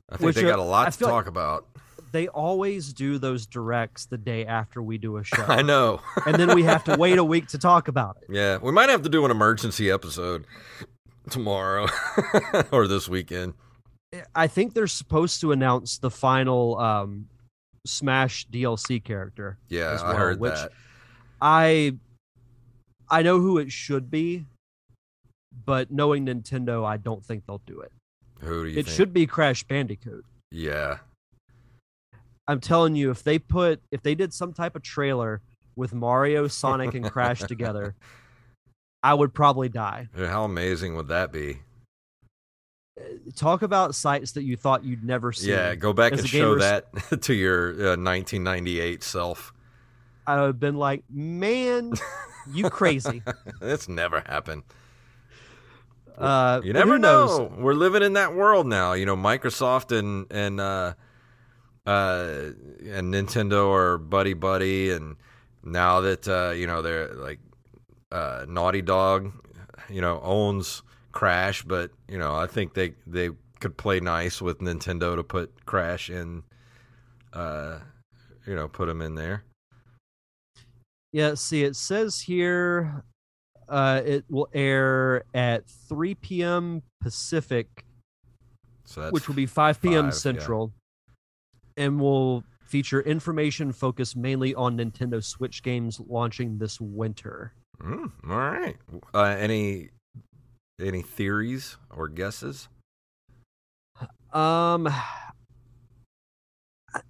[0.08, 1.66] I think Which, they got a lot to feel like- talk about.
[2.14, 6.00] They always do those directs the day after we do a show, I know.
[6.26, 8.32] and then we have to wait a week to talk about it.
[8.32, 10.46] Yeah, we might have to do an emergency episode
[11.28, 11.88] tomorrow
[12.70, 13.54] or this weekend.
[14.32, 17.26] I think they're supposed to announce the final um,
[17.84, 19.58] Smash DLC character.
[19.68, 20.70] Yeah, as I heard which that.
[21.42, 21.96] I
[23.10, 24.44] I know who it should be,
[25.66, 27.90] but knowing Nintendo, I don't think they'll do it.
[28.38, 28.96] Who do you It think?
[28.96, 30.24] should be Crash Bandicoot.
[30.52, 30.98] Yeah.
[32.46, 35.40] I'm telling you, if they put if they did some type of trailer
[35.76, 37.94] with Mario, Sonic, and Crash together,
[39.02, 40.08] I would probably die.
[40.16, 41.60] How amazing would that be?
[43.34, 45.50] Talk about sights that you thought you'd never see.
[45.50, 46.86] Yeah, go back As and show that
[47.22, 49.52] to your uh, 1998 self.
[50.26, 51.92] I would have been like, man,
[52.50, 53.22] you crazy.
[53.60, 54.62] That's never happened.
[56.16, 57.38] Uh, You never who knows?
[57.38, 57.52] know.
[57.58, 58.92] We're living in that world now.
[58.92, 60.94] You know, Microsoft and and uh,
[61.86, 62.50] uh,
[62.86, 65.16] and Nintendo are buddy buddy, and
[65.62, 67.40] now that uh, you know they're like
[68.12, 69.32] uh, Naughty Dog,
[69.88, 74.60] you know, owns Crash, but you know, I think they they could play nice with
[74.60, 76.42] Nintendo to put Crash in,
[77.32, 77.78] uh,
[78.46, 79.44] you know, put him in there.
[81.12, 83.04] Yeah, see, it says here
[83.68, 86.82] uh, it will air at 3 p.m.
[87.00, 87.84] Pacific,
[88.84, 90.06] So which will be 5 p.m.
[90.06, 90.14] five.
[90.14, 90.72] Central,
[91.76, 97.52] and will feature information focused mainly on Nintendo Switch games launching this winter.
[97.82, 98.76] Mm, all right.
[99.12, 99.90] Uh, any
[100.80, 102.68] any theories or guesses?
[104.32, 104.92] Um,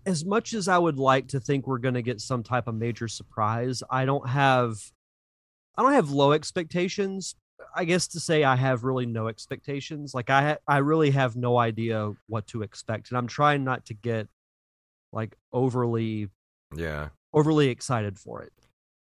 [0.04, 2.74] as much as I would like to think we're going to get some type of
[2.74, 4.76] major surprise, I don't have,
[5.76, 7.34] I don't have low expectations.
[7.74, 10.12] I guess to say I have really no expectations.
[10.12, 13.86] Like I, ha- I really have no idea what to expect, and I'm trying not
[13.86, 14.28] to get
[15.14, 16.28] like overly,
[16.76, 17.08] Yeah.
[17.32, 18.52] overly excited for it.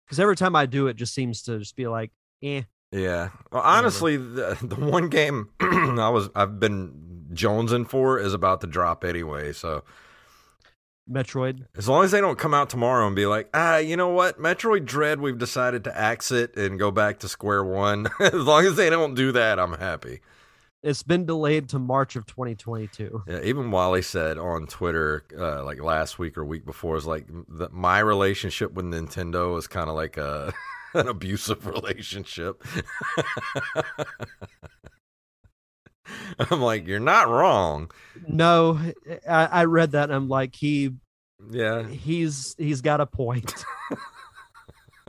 [0.06, 2.62] Because every time I do, it just seems to just be like, eh.
[2.92, 3.30] Yeah.
[3.50, 8.68] Well, honestly, the, the one game I was I've been jonesing for is about to
[8.68, 9.52] drop anyway.
[9.52, 9.82] So
[11.10, 11.66] Metroid.
[11.76, 14.38] as long as they don't come out tomorrow and be like, ah, you know what,
[14.40, 18.08] Metroid Dread, we've decided to axe it and go back to square one.
[18.20, 20.20] as long as they don't do that, I'm happy.
[20.86, 23.24] It's been delayed to March of 2022.
[23.26, 27.26] Yeah, even Wally said on Twitter, uh, like last week or week before, is like
[27.58, 30.54] that my relationship with Nintendo is kind of like a
[30.94, 32.62] an abusive relationship.
[36.38, 37.90] I'm like, you're not wrong.
[38.28, 38.78] No,
[39.28, 40.92] I, I read that and I'm like, he
[41.50, 43.64] Yeah, he's he's got a point.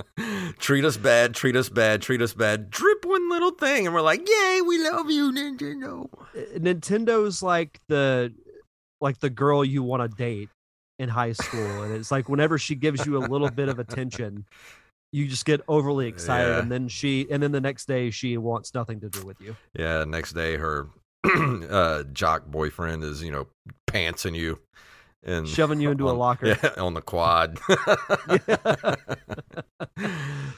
[0.60, 2.70] treat us bad, treat us bad, treat us bad.
[2.70, 6.10] Drip one little thing, and we're like, yay, we love you, Nintendo.
[6.58, 8.34] Nintendo's like the
[9.02, 10.50] like the girl you want to date
[11.00, 14.46] in high school, and it's like whenever she gives you a little bit of attention,
[15.12, 16.60] you just get overly excited, Yeah.
[16.60, 19.56] and then she and then the next day she wants nothing to do with you.
[19.78, 20.88] Yeah, next day her
[21.70, 23.48] uh, jock boyfriend is you know
[23.88, 24.60] pantsing you
[25.24, 26.48] and Shoving you into a locker.
[26.64, 27.60] Yeah, on the quad.
[27.70, 28.96] uh,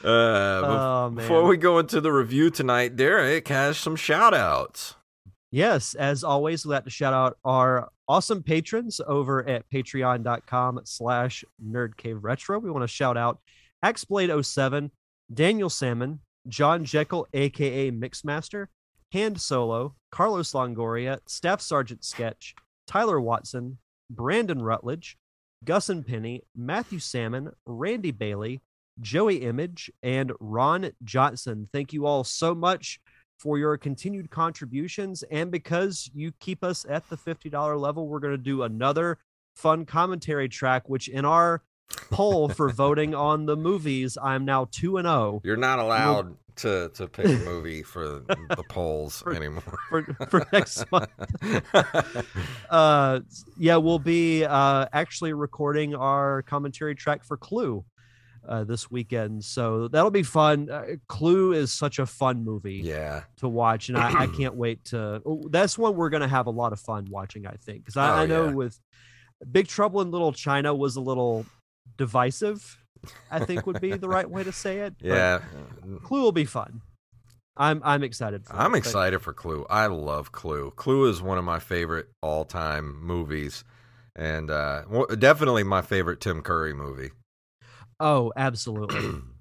[0.04, 1.12] Oh.
[1.16, 4.96] Before we go into the review tonight, Derek has some shout outs.
[5.52, 11.44] Yes, as always, we'd like to shout out our awesome patrons over at patreon.com slash
[11.66, 12.62] nerdcaveretro.
[12.62, 13.40] We want to shout out
[13.84, 14.92] Axblade07,
[15.34, 18.68] Daniel Salmon, John Jekyll, aka Mixmaster,
[19.12, 22.54] Hand Solo, Carlos Longoria, Staff Sergeant Sketch,
[22.86, 25.18] Tyler Watson, Brandon Rutledge,
[25.64, 28.62] Gus and Penny, Matthew Salmon, Randy Bailey,
[29.00, 31.68] Joey Image, and Ron Johnson.
[31.72, 33.00] Thank you all so much
[33.38, 35.24] for your continued contributions.
[35.24, 39.18] And because you keep us at the $50 level, we're going to do another
[39.56, 41.62] fun commentary track, which in our
[42.12, 46.90] poll for voting on the movies, I'm now 2 and 0 You're not allowed to,
[46.96, 49.78] to pick a movie for the polls For- anymore.
[49.90, 51.10] for, for next month.
[52.70, 53.22] Uh,
[53.58, 57.84] yeah, we'll be uh, actually recording our commentary track for Clue.
[58.48, 60.70] Uh, this weekend, so that'll be fun.
[60.72, 62.76] Uh, Clue is such a fun movie.
[62.84, 63.22] yeah.
[63.38, 65.22] to watch, and I, I can't wait to.
[65.26, 67.46] oh, That's one we're gonna have a lot of fun watching.
[67.46, 68.52] I think because I, Oh, I know yeah.
[68.54, 68.80] with
[69.52, 71.46] Big Trouble in Little China was a little
[71.98, 72.78] divisive.
[73.32, 74.96] I think would be the right way to say it.
[75.02, 75.40] Yeah.
[76.04, 76.82] Clue will be fun.
[77.58, 78.46] I'm I'm excited.
[78.46, 79.66] For I'm it, but excited for Clue.
[79.70, 80.72] I love Clue.
[80.76, 83.64] Clue is one of my favorite all time movies.
[84.16, 84.84] And uh,
[85.18, 87.12] definitely my favorite Tim Curry movie.
[88.00, 89.22] Oh, absolutely.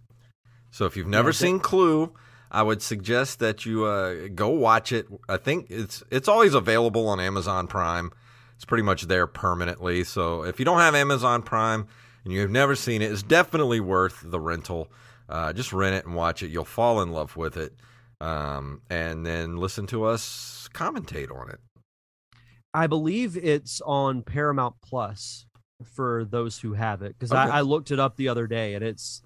[0.70, 2.12] So if you've never Yeah, seen Clue,
[2.50, 5.06] I would suggest that you uh, go watch it.
[5.28, 8.12] I think it's it's always available on Amazon Prime.
[8.54, 10.04] It's pretty much there permanently.
[10.04, 11.86] So if you don't have Amazon Prime
[12.28, 14.92] and you've never seen it, it's definitely worth the rental.
[15.30, 16.50] Uh, just rent it and watch it.
[16.50, 17.72] You'll fall in love with it,
[18.20, 21.58] um, and then listen to us commentate on it.
[22.74, 25.46] I believe it's on Paramount Plus
[25.94, 27.40] for those who have it because Okay.
[27.40, 29.22] I, I looked it up the other day and it's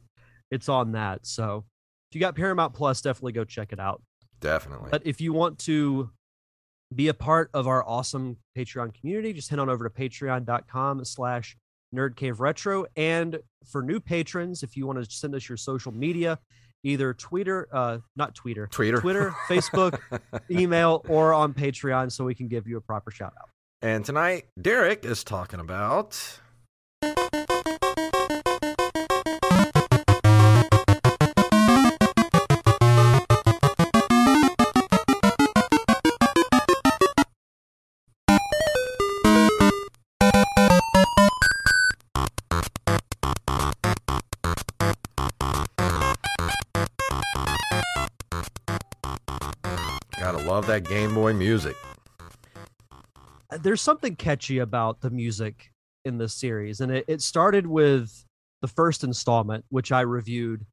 [0.53, 1.27] it's on that.
[1.27, 1.65] So
[2.11, 4.01] if you got Paramount Plus, definitely go check it out.
[4.41, 4.91] Definitely.
[4.91, 6.11] But if you want to
[6.95, 11.57] be a part of our awesome Patreon community, just head on over to patreon.com slash
[11.95, 12.87] nerdcaveretro.
[12.97, 13.39] And
[13.71, 16.39] for new patrons, if you want to send us your social media,
[16.85, 19.99] either Twitter, uh, not Twitter, Twitter, Twitter, Facebook,
[20.51, 23.49] email, or on Patreon so we can give you a proper shout out.
[23.83, 26.41] and tonight Derek is talking about.
[50.63, 51.75] Love that Game Boy music.
[53.63, 55.73] There's something catchy about the music
[56.05, 58.25] in this series, and it, it started with
[58.61, 60.65] the first installment, which I reviewed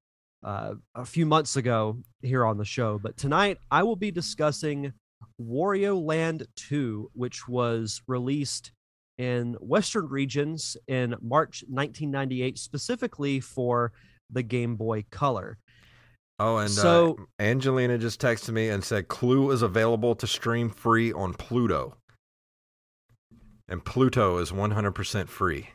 [0.43, 2.99] uh, a few months ago here on the show.
[3.02, 4.93] But tonight I will be discussing
[5.41, 8.71] Wario Land 2, which was released
[9.17, 13.91] in Western regions in March 1998, specifically for
[14.30, 15.58] the Game Boy Color.
[16.39, 20.69] Oh, and So- uh, Angelina just texted me and said Clue is available to stream
[20.69, 21.95] free on Pluto.
[23.67, 25.69] And Pluto is 100% free.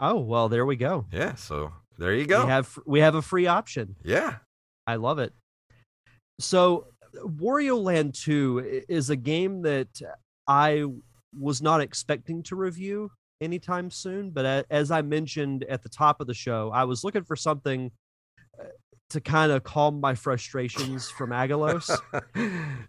[0.00, 1.06] Oh well, there we go.
[1.12, 2.44] Yeah, so there you go.
[2.44, 3.96] We have we have a free option.
[4.02, 4.36] yeah.
[4.86, 5.32] I love it.
[6.40, 9.88] So, Wario Land 2 is a game that
[10.46, 10.84] I
[11.38, 16.26] was not expecting to review anytime soon, but as I mentioned at the top of
[16.26, 17.90] the show, I was looking for something uh,
[19.10, 21.88] to kind of calm my frustrations from Aggelos.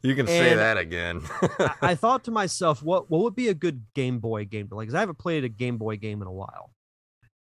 [0.02, 1.22] you can say that again.
[1.42, 4.80] I, I thought to myself, what what would be a good Game Boy game to?
[4.80, 6.72] Because I haven't played a Game Boy game in a while,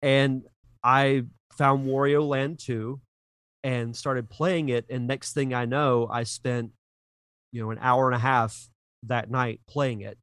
[0.01, 0.43] and
[0.84, 1.23] I
[1.54, 2.99] found Wario Land two,
[3.63, 4.86] and started playing it.
[4.89, 6.71] And next thing I know, I spent
[7.51, 8.67] you know an hour and a half
[9.04, 10.17] that night playing it,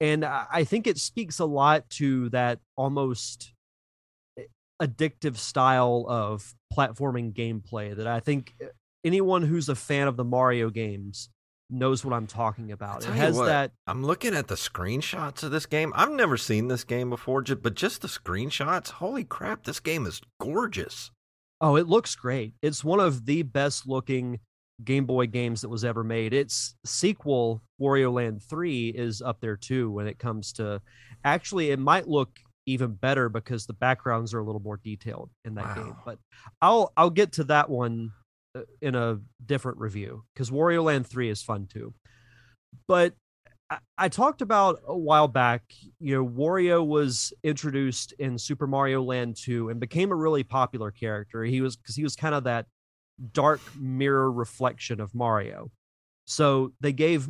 [0.00, 3.52] and I, I think it speaks a lot to that almost
[4.38, 4.44] eh,
[4.80, 8.66] addictive style of platforming gameplay that I think uh,
[9.04, 11.28] anyone who's a fan of the Mario games
[11.70, 13.04] knows what I'm talking about.
[13.04, 15.92] It has what, that I'm looking at the screenshots of this game.
[15.94, 18.90] I've never seen this game before, but just the screenshots.
[18.90, 21.10] Holy crap, this game is gorgeous.
[21.60, 22.54] oh, it looks great.
[22.62, 24.40] It's one of the best looking
[24.82, 26.34] Game Boy games that was ever made.
[26.34, 30.80] Its sequel, Wario Land 3, is up there too when it comes to
[31.24, 35.54] actually it might look even better because the backgrounds are a little more detailed in
[35.54, 35.96] that game.
[36.04, 36.18] But
[36.62, 38.12] I'll I'll get to that one
[38.54, 41.92] uh, in a different review because Wario Land 3 is fun too.
[42.88, 43.14] But
[43.70, 45.62] I, I talked about a while back,
[46.00, 50.90] you know, Wario was introduced in Super Mario Land 2 and became a really popular
[50.90, 51.44] character.
[51.44, 52.66] He was because he was kind of that
[53.32, 55.70] dark mirror reflection of Mario.
[56.26, 57.28] So they gave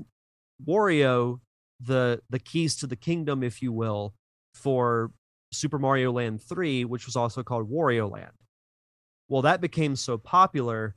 [0.65, 1.41] Wario
[1.81, 4.15] the the keys to the kingdom, if you will,
[4.55, 5.11] for
[5.55, 8.33] Super Mario Land 3, which was also called Wario Land.
[9.29, 10.95] Well, that became so popular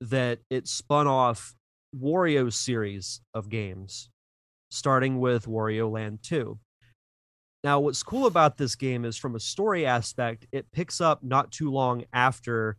[0.00, 1.54] that it spun off
[1.98, 4.10] Wario series of games,
[4.70, 6.58] starting with Wario Land 2.
[7.62, 11.52] Now, what's cool about this game is from a story aspect, it picks up not
[11.52, 12.78] too long after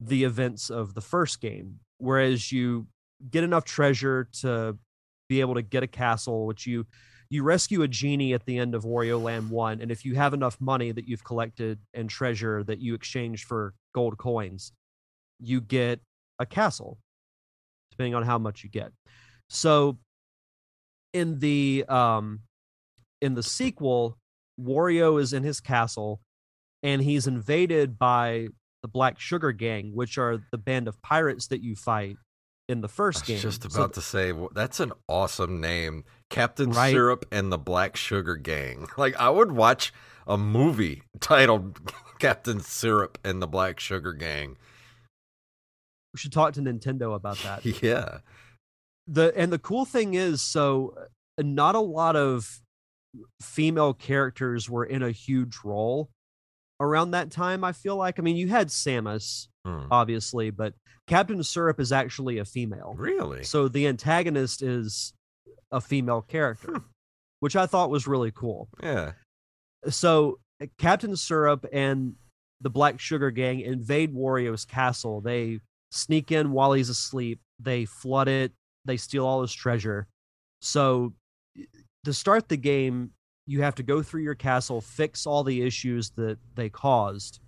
[0.00, 2.86] the events of the first game, whereas you
[3.30, 4.76] get enough treasure to
[5.28, 6.86] be able to get a castle, which you
[7.32, 10.34] you rescue a genie at the end of Wario Land 1 and if you have
[10.34, 14.72] enough money that you've collected and treasure that you exchange for gold coins,
[15.40, 16.00] you get
[16.38, 16.98] a castle
[17.90, 18.92] depending on how much you get.
[19.48, 19.96] So
[21.14, 22.40] in the um
[23.22, 24.18] in the sequel,
[24.60, 26.20] Wario is in his castle
[26.82, 28.48] and he's invaded by
[28.82, 32.16] the Black Sugar Gang, which are the band of pirates that you fight
[32.68, 33.38] in the first game.
[33.38, 36.90] Just about so, to say that's an awesome name, Captain right?
[36.90, 38.88] Syrup and the Black Sugar Gang.
[38.96, 39.92] Like I would watch
[40.26, 44.56] a movie titled Captain Syrup and the Black Sugar Gang.
[46.14, 47.64] We should talk to Nintendo about that.
[47.82, 48.18] yeah.
[49.06, 50.94] The and the cool thing is so
[51.38, 52.60] uh, not a lot of
[53.40, 56.10] female characters were in a huge role
[56.80, 57.64] around that time.
[57.64, 59.86] I feel like I mean you had Samus hmm.
[59.90, 60.74] obviously, but
[61.06, 62.94] Captain Syrup is actually a female.
[62.96, 63.42] Really?
[63.42, 65.12] So the antagonist is
[65.72, 66.78] a female character, hmm.
[67.40, 68.68] which I thought was really cool.
[68.82, 69.12] Yeah.
[69.88, 70.38] So
[70.78, 72.14] Captain Syrup and
[72.60, 75.20] the Black Sugar Gang invade Wario's castle.
[75.20, 75.58] They
[75.90, 77.40] sneak in while he's asleep.
[77.58, 78.52] They flood it.
[78.84, 80.06] They steal all his treasure.
[80.60, 81.14] So
[82.04, 83.10] to start the game,
[83.46, 87.40] you have to go through your castle, fix all the issues that they caused,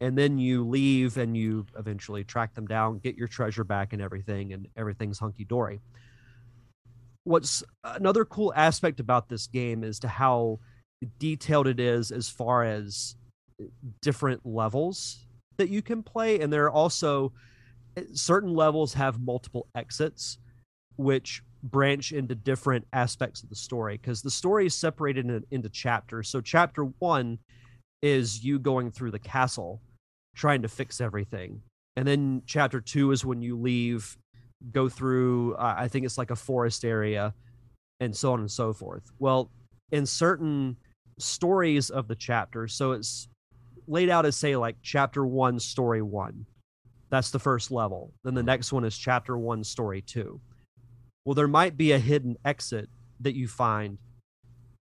[0.00, 4.02] and then you leave and you eventually track them down, get your treasure back and
[4.02, 5.80] everything, and everything's hunky dory.
[7.26, 10.60] What's another cool aspect about this game is to how
[11.18, 13.16] detailed it is as far as
[14.00, 17.32] different levels that you can play, and there are also
[17.96, 20.38] eh, certain levels have multiple exits,
[20.94, 25.68] which branch into different aspects of the story because the story is separated in, into
[25.68, 26.28] chapters.
[26.28, 27.40] So, chapter one
[28.02, 29.82] is you going through the castle
[30.36, 31.62] trying to fix everything.
[31.96, 34.16] And then chapter two is when you leave,
[34.72, 37.34] go through, uh, I think it's like a forest area,
[38.00, 39.04] and so on and so forth.
[39.18, 39.50] Well,
[39.92, 40.76] in certain
[41.18, 43.28] stories of the chapter, so it's
[43.86, 46.46] laid out as, say, like chapter one, story one.
[47.08, 48.12] That's the first level.
[48.24, 50.40] Then the next one is chapter one, story two.
[51.24, 52.88] Well, there might be a hidden exit
[53.20, 53.98] that you find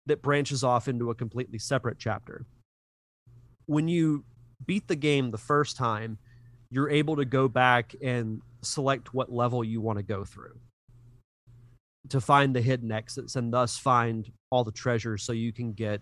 [0.07, 2.47] that branches off into a completely separate chapter.
[3.67, 4.25] When you
[4.67, 6.19] beat the game the first time,
[6.71, 10.59] you're able to go back and select what level you want to go through
[12.09, 16.01] to find the hidden exits and thus find all the treasures so you can get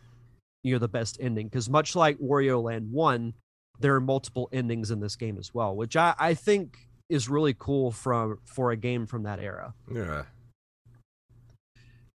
[0.63, 1.47] you know the best ending.
[1.47, 3.33] Because much like wario land 1
[3.79, 6.77] there are multiple endings in this game as well which i, I think
[7.11, 9.75] is really cool from for a game from that era.
[9.93, 10.23] Yeah.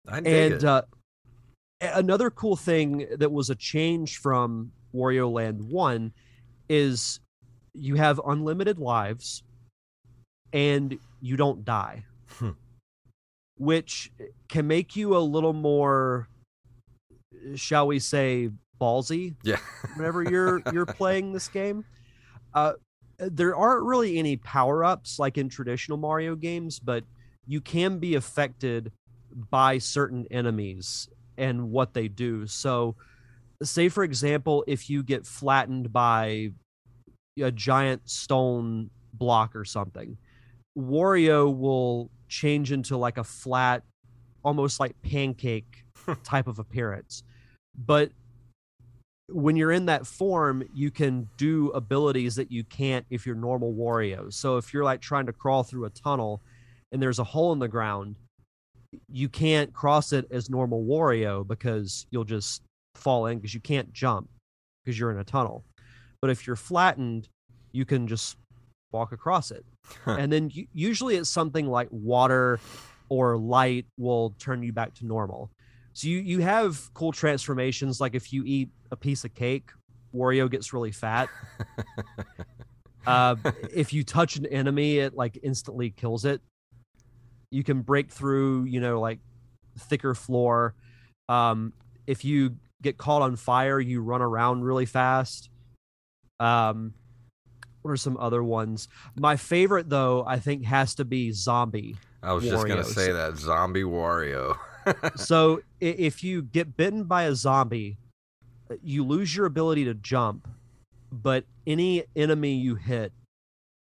[0.07, 0.83] I and uh,
[1.81, 6.13] another cool thing that was a change from wario land 1
[6.69, 7.19] is
[7.73, 9.43] you have unlimited lives
[10.53, 12.51] and you don't die, hmm.
[13.57, 14.11] which
[14.47, 16.29] can make you a little more,
[17.55, 18.49] shall we say,
[18.79, 19.35] ballsy.
[19.43, 19.57] Yeah.
[19.95, 21.83] whenever you're you're playing this game,
[22.53, 22.73] uh,
[23.17, 27.03] there aren't really any power ups like in traditional Mario games, but
[27.47, 28.91] you can be affected
[29.49, 32.45] by certain enemies and what they do.
[32.45, 32.95] So,
[33.63, 36.51] say for example, if you get flattened by
[37.41, 40.17] a giant stone block or something.
[40.77, 43.83] Wario will change into like a flat,
[44.43, 45.85] almost like pancake
[46.23, 47.23] type of appearance.
[47.77, 48.11] But
[49.29, 53.73] when you're in that form, you can do abilities that you can't if you're normal
[53.73, 54.31] Wario.
[54.33, 56.41] So if you're like trying to crawl through a tunnel
[56.91, 58.17] and there's a hole in the ground,
[59.11, 62.61] you can't cross it as normal Wario because you'll just
[62.95, 64.29] fall in because you can't jump
[64.83, 65.63] because you're in a tunnel.
[66.21, 67.27] But if you're flattened,
[67.71, 68.37] you can just
[68.93, 69.65] walk across it.
[70.05, 72.59] and then usually it's something like water
[73.09, 75.51] or light will turn you back to normal.
[75.93, 79.71] So you you have cool transformations like if you eat a piece of cake,
[80.13, 81.29] Wario gets really fat.
[83.07, 83.35] uh,
[83.73, 86.41] if you touch an enemy, it like instantly kills it.
[87.51, 89.19] You can break through, you know, like
[89.77, 90.73] thicker floor.
[91.29, 91.73] Um,
[92.07, 95.49] if you get caught on fire, you run around really fast.
[96.39, 96.93] Um,
[97.83, 98.87] what are some other ones?
[99.15, 101.95] My favorite though, I think, has to be Zombie.
[102.23, 104.57] I was just gonna say that zombie Wario.
[105.15, 107.97] so if you get bitten by a zombie,
[108.81, 110.47] you lose your ability to jump,
[111.11, 113.11] but any enemy you hit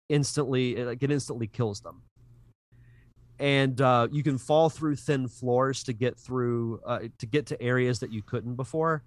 [0.10, 2.02] instantly it, like, it instantly kills them.
[3.40, 7.62] And uh, you can fall through thin floors to get through uh, to get to
[7.62, 9.04] areas that you couldn't before.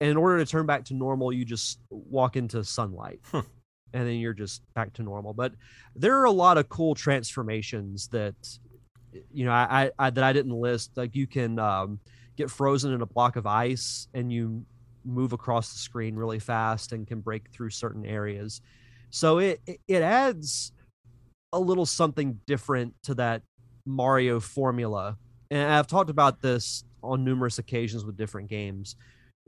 [0.00, 3.20] And in order to turn back to normal, you just walk into sunlight.
[3.94, 5.32] And then you're just back to normal.
[5.32, 5.52] But
[5.96, 8.34] there are a lot of cool transformations that
[9.32, 10.92] you know I, I, that I didn't list.
[10.96, 11.98] Like you can um,
[12.36, 14.64] get frozen in a block of ice and you
[15.04, 18.60] move across the screen really fast and can break through certain areas.
[19.10, 20.72] So it- it adds
[21.52, 23.42] a little something different to that
[23.86, 25.16] Mario formula.
[25.50, 28.96] And I've talked about this on numerous occasions with different games.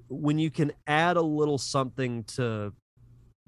[0.09, 2.73] When you can add a little something to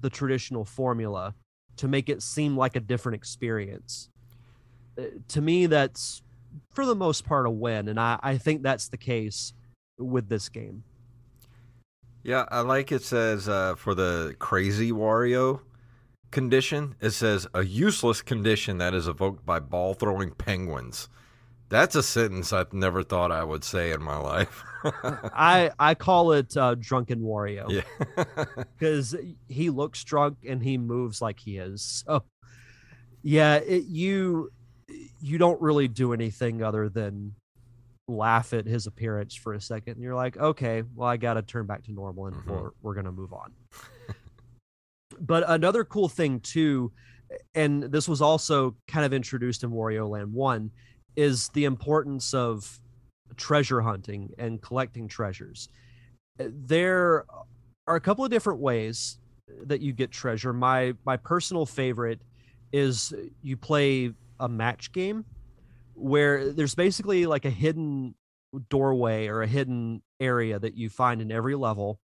[0.03, 1.33] the traditional formula
[1.77, 4.09] to make it seem like a different experience,
[4.99, 6.21] uh, to me, that's
[6.69, 7.87] for the most part a win.
[7.87, 9.53] And I, I think that's the case
[9.97, 10.83] with this game.
[12.23, 15.61] Yeah, I like it says uh, for the crazy Wario
[16.31, 21.09] condition, it says a useless condition that is evoked by ball throwing penguins.
[21.69, 24.63] That's a sentence I've never thought I would say in my life.
[25.33, 28.43] I I call it uh, drunken Wario yeah.
[28.77, 29.15] because
[29.47, 32.03] he looks drunk and he moves like he is.
[32.05, 32.23] So
[33.23, 34.51] yeah, it, you
[35.19, 37.33] you don't really do anything other than
[38.07, 39.93] laugh at his appearance for a second.
[39.93, 42.47] And you're like, okay, well, I got to turn back to normal and Mhm.
[42.47, 43.53] we're, we're gonna move on.
[45.21, 46.91] but another cool thing too,
[47.55, 50.71] and this was also kind of introduced in Wario Land One,
[51.15, 52.79] is the importance of
[53.35, 55.69] treasure hunting and collecting treasures.
[56.37, 57.25] There
[57.87, 59.17] are a couple of different ways
[59.65, 60.53] that you get treasure.
[60.53, 62.21] My my personal favorite
[62.71, 65.25] is you play a match game
[65.93, 68.15] where there's basically like a hidden
[68.69, 71.99] doorway or a hidden area that you find in every level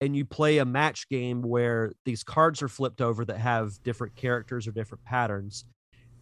[0.00, 4.14] and you play a match game where these cards are flipped over that have different
[4.14, 5.64] characters or different patterns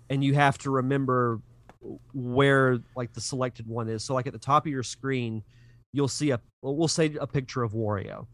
[0.09, 1.41] and you have to remember
[2.13, 4.05] where like the selected one is.
[4.05, 5.43] So like at the top of your screen
[5.93, 8.27] you'll see a well, say a picture of wario.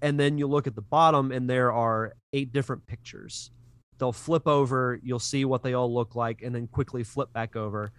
[0.00, 3.50] And then you look at the bottom and there are eight different pictures.
[3.98, 7.56] They'll flip over you'll see what they all look like and then quickly flip back
[7.56, 7.92] over.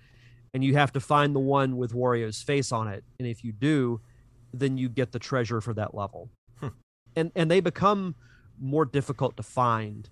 [0.53, 3.03] And you have to find the one with wario's face on it.
[3.19, 4.01] And if you do
[4.53, 6.29] then you get the treasure for that level.
[6.59, 6.67] Hmm.
[7.15, 8.15] and and they become
[8.59, 10.09] more difficult to find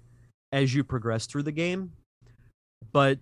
[0.51, 1.91] as you progress through the game.
[2.91, 3.19] But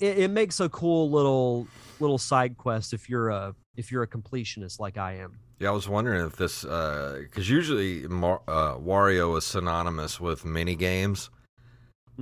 [0.00, 1.66] it, it makes a cool little
[2.00, 5.72] little side quest if you're a if you're a completionist like i am Yeah, I
[5.72, 11.30] was wondering if this, because usually Mar- uh, Wario is synonymous with mini games.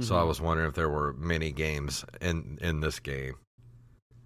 [0.00, 0.28] So I Mhm.
[0.28, 3.34] was wondering if there were mini games in in this game.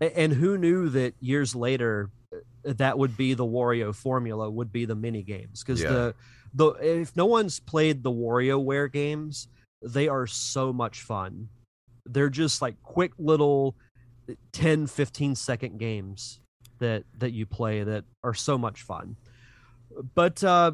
[0.00, 4.84] And who knew that years later uh, that would be the wario formula would be
[4.84, 5.92] the mini games because Yeah.
[5.92, 6.14] the
[6.54, 6.66] the
[7.02, 9.48] if no one's played the WarioWare games
[9.82, 11.48] they are so much fun
[12.06, 13.76] they're just like quick little
[14.52, 16.40] 10 15 second games
[16.78, 19.16] that that you play that are so much fun.
[20.14, 20.72] But uh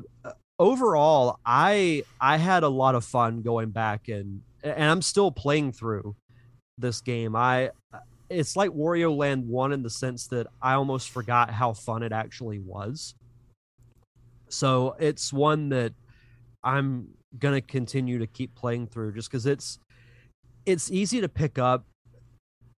[0.59, 5.71] overall i i had a lot of fun going back and and i'm still playing
[5.71, 6.17] through
[6.79, 7.37] this game.
[7.37, 7.71] I
[8.29, 12.13] it's like wario land 1 in the sense that i almost forgot how fun it
[12.13, 13.15] actually was.
[14.49, 15.93] So it's one that
[16.65, 17.09] i'm
[17.39, 19.79] gonna continue to keep playing through just because it's
[20.67, 21.85] it's easy to pick up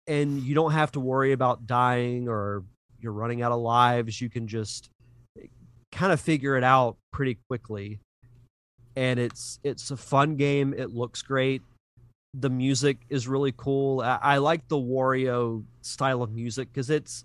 [0.06, 2.64] and you don't have to worry about dying or
[3.00, 4.20] you're running out of lives.
[4.20, 4.90] You can just
[5.92, 7.98] kind of figure it out pretty quickly.
[8.96, 10.74] And it's it's a fun game.
[10.76, 11.62] It looks great.
[12.34, 14.00] The music is really cool.
[14.00, 17.24] I, I like the wario style of music because it's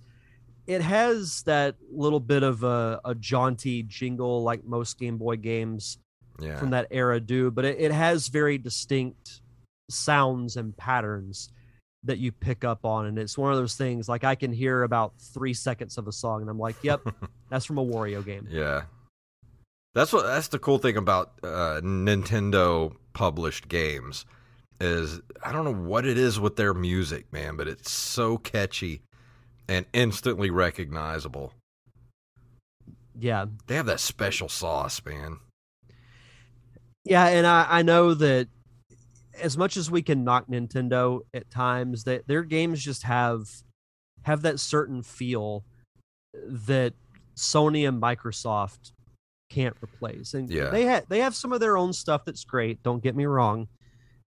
[0.68, 5.97] it has that little bit of a, a jaunty jingle like most game boy games
[6.39, 6.57] Yeah.
[6.57, 9.41] from that era do, but it, it has very distinct
[9.89, 11.49] sounds and patterns
[12.03, 13.05] that you pick up on.
[13.05, 16.11] And it's one of those things like I can hear about three seconds of a
[16.11, 17.01] song and I'm like, yep,
[17.49, 18.47] that's from a Wario game.
[18.49, 18.84] Yeah.
[19.95, 24.25] That's what that's the cool thing about uh, Nintendo published games
[24.81, 29.01] is I don't know what it is with their music, man, but it's so catchy
[29.69, 31.53] and instantly recognizable.
[33.17, 33.45] Yeah.
[33.67, 35.39] They have that special sauce, man.
[37.05, 37.27] Yeah.
[37.27, 38.47] And I, I know that
[39.41, 43.47] as much as we can knock Nintendo at times, that their games just have
[44.23, 45.63] have that certain feel
[46.34, 46.93] that
[47.36, 48.91] Sony and Microsoft
[49.49, 50.34] can't replace.
[50.34, 50.69] And Yeah.
[50.69, 52.81] they have they have some of their own stuff that's great.
[52.84, 53.67] Don't get me wrong.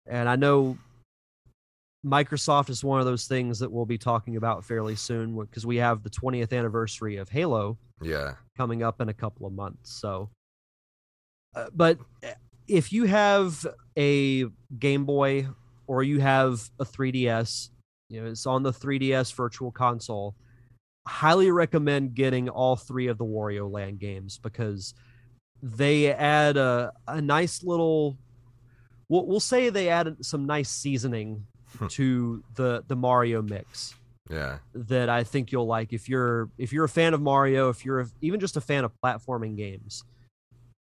[0.06, 0.78] And I know
[2.04, 5.76] Microsoft is one of those things that we'll be talking about fairly soon because we
[5.76, 8.34] have the 20th anniversary of Halo Yeah.
[8.56, 9.92] coming up in a couple of months.
[9.92, 10.28] So,
[11.54, 11.98] uh, but
[12.66, 13.64] if you have
[13.96, 14.46] a
[14.78, 15.46] Game Boy
[15.86, 17.70] or you have a 3DS,
[18.08, 20.34] you know, it's on the 3DS Virtual Console.
[21.06, 24.94] Highly recommend getting all three of the Wario Land games because
[25.62, 28.18] they add a, a nice little.
[29.08, 31.44] We'll, we'll say they add some nice seasoning
[31.76, 31.88] hmm.
[31.88, 33.94] to the the Mario mix
[34.30, 34.58] Yeah.
[34.74, 38.00] that I think you'll like if you're if you're a fan of Mario, if you're
[38.00, 40.04] a, even just a fan of platforming games.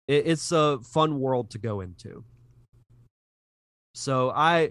[0.09, 2.25] It, it's a fun world to go into.
[3.95, 4.71] So I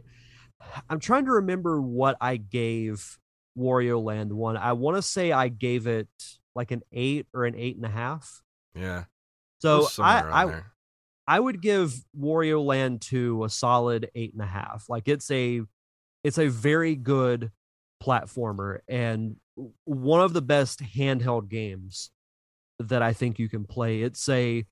[0.89, 3.18] I'm trying to remember what I gave
[3.57, 4.57] Wario Land one.
[4.57, 6.07] I want to say I gave it
[6.55, 8.41] like an eight or an eight and a half.
[8.76, 9.05] Yeah.
[9.59, 10.72] So I I, there.
[11.28, 14.86] I would give Wario Land 2 a solid eight and a half.
[14.88, 15.61] Like it's a
[16.24, 17.51] it's a very good
[18.03, 19.38] platformer and
[19.86, 22.11] one of the best handheld games
[22.80, 24.01] that I think you can play.
[24.01, 24.65] It's a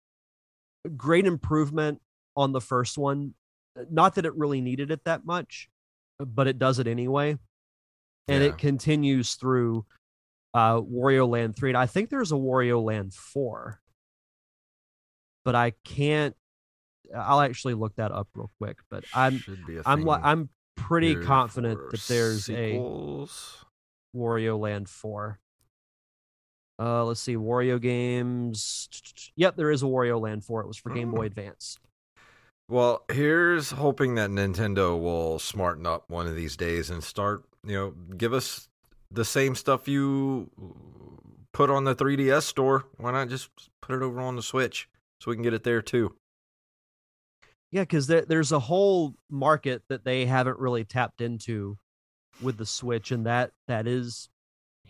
[0.96, 2.02] great improvement
[2.38, 3.34] on the first one.
[3.90, 5.70] Not that it really needed it that much,
[6.20, 7.38] but it does it anyway.
[8.28, 8.50] And Yeah.
[8.50, 9.86] it continues through
[10.54, 11.72] uh Wario Land 3.
[11.72, 13.80] And I think there's a Wario Land 4.
[15.44, 16.36] But I can't
[17.16, 20.24] I'll actually look that up real quick, but I'm Should be a I'm li- thing
[20.24, 22.80] I'm pretty confident that there's a.
[24.16, 25.40] Wario Land 4.
[26.80, 28.90] Uh, let's see, Wario games.
[29.36, 30.62] Yep, there is a Wario Land 4.
[30.62, 31.18] It was for Game Oh.
[31.18, 31.78] Boy Advance.
[32.68, 37.74] Well, here's hoping that Nintendo will smarten up one of these days and start, you
[37.76, 38.68] know, give us
[39.12, 40.50] the same stuff you
[41.54, 42.86] put on the 3DS store.
[42.98, 43.50] Why not just
[43.82, 44.90] put it over on the Switch
[45.20, 46.16] so we can get it there too?
[47.72, 51.78] Yeah, because there, there's a whole market that they haven't really tapped into
[52.42, 54.30] with the Switch, and that that is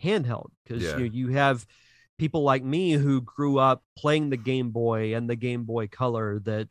[0.02, 0.50] handheld.
[0.64, 0.98] Because Yeah.
[0.98, 1.66] you, you have
[2.18, 6.38] people like me who grew up playing the Game Boy and the Game Boy Color
[6.40, 6.68] that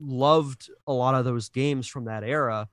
[0.00, 2.68] loved a lot of those games from that era,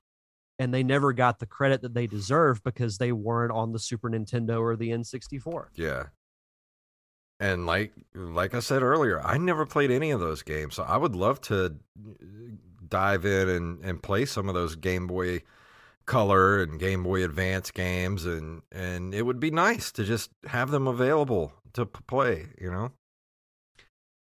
[0.58, 4.10] and they never got the credit that they deserve because they weren't on the Super
[4.10, 5.66] Nintendo or the N64.
[5.74, 6.04] Yeah.
[7.40, 10.96] And like like I said earlier, I never played any of those games, so I
[10.96, 11.70] would love to uh,
[12.88, 15.42] dive in and, and play some of those Game Boy
[16.06, 20.70] Color and Game Boy Advance games, and and it would be nice to just have
[20.70, 22.46] them available to p- play.
[22.60, 22.92] You know,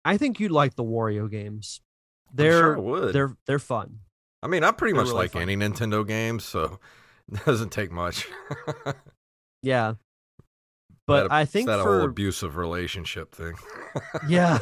[0.04, 1.80] I think you'd like the Wario games.
[2.32, 3.12] They're sure would.
[3.14, 4.00] they're they're fun.
[4.42, 5.42] I mean, I pretty they're much really like fun.
[5.42, 6.78] any Nintendo game, so
[7.32, 8.26] it doesn't take much.
[9.62, 9.94] Yeah.
[11.08, 13.54] But That- I think that for whole abusive relationship thing.
[14.28, 14.58] Yeah.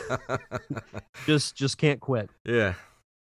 [1.27, 2.31] just just can't quit.
[2.45, 2.75] yeah.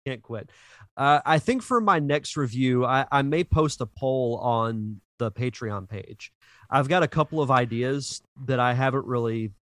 [0.05, 0.49] Can't quit.
[0.97, 5.31] Uh, I think for my next review, I, I may post a poll on the
[5.31, 6.33] Patreon page.
[6.69, 9.53] I've got a couple of ideas that I haven't really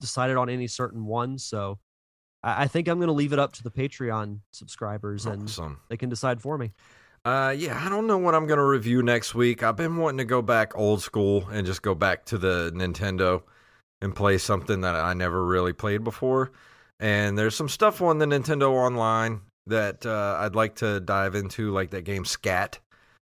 [0.00, 1.78] decided on any certain one, so
[2.46, 5.80] I, think I'm going to leave it up to the Patreon subscribers, and Awesome.
[5.88, 6.72] they can decide for me.
[7.24, 9.64] Uh, yeah, I don't know what I'm gonna review next week.
[9.64, 13.42] I've been wanting to go back old school and just go back to the Nintendo
[14.00, 16.52] and play something that I never really played before.
[17.00, 21.72] And there's some stuff on the Nintendo Online that uh, I'd like to dive into,
[21.72, 22.78] like that game Scat,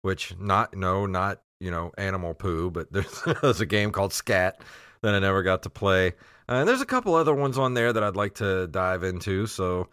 [0.02, 4.60] which not no not you know animal poo, but there's, there's a game called Scat
[5.02, 6.14] that I never got to play.
[6.48, 9.46] Uh, and there's a couple other ones on there that I'd like to dive into.
[9.46, 9.88] So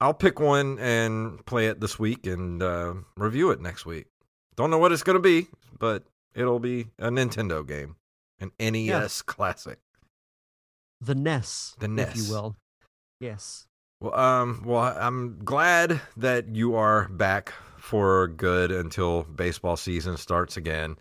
[0.00, 4.06] I'll pick one and play it this week and uh, review it next week.
[4.56, 7.96] Don't know what it's going to be, but it'll be a Nintendo game,
[8.40, 9.78] an NES classic.
[11.00, 12.56] The NES, The NES, if you will.
[13.20, 13.66] Yes.
[14.00, 20.56] Well, um, well, I'm glad that you are back for good until baseball season starts
[20.56, 20.96] again.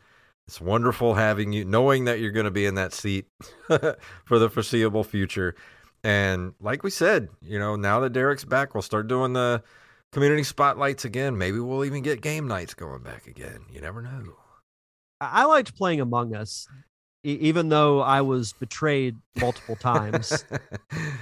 [0.48, 3.26] It's wonderful having you, knowing that you're going to be in that seat
[4.26, 5.56] for the foreseeable future.
[6.04, 9.64] And like we said, you know, now that Derek's back, we'll start doing the
[10.12, 11.38] community spotlights again.
[11.38, 13.62] Maybe we'll even get game nights going back again.
[13.72, 14.34] You never know.
[15.22, 16.68] I liked playing Among Us,
[17.24, 20.44] e- even though I was betrayed multiple times.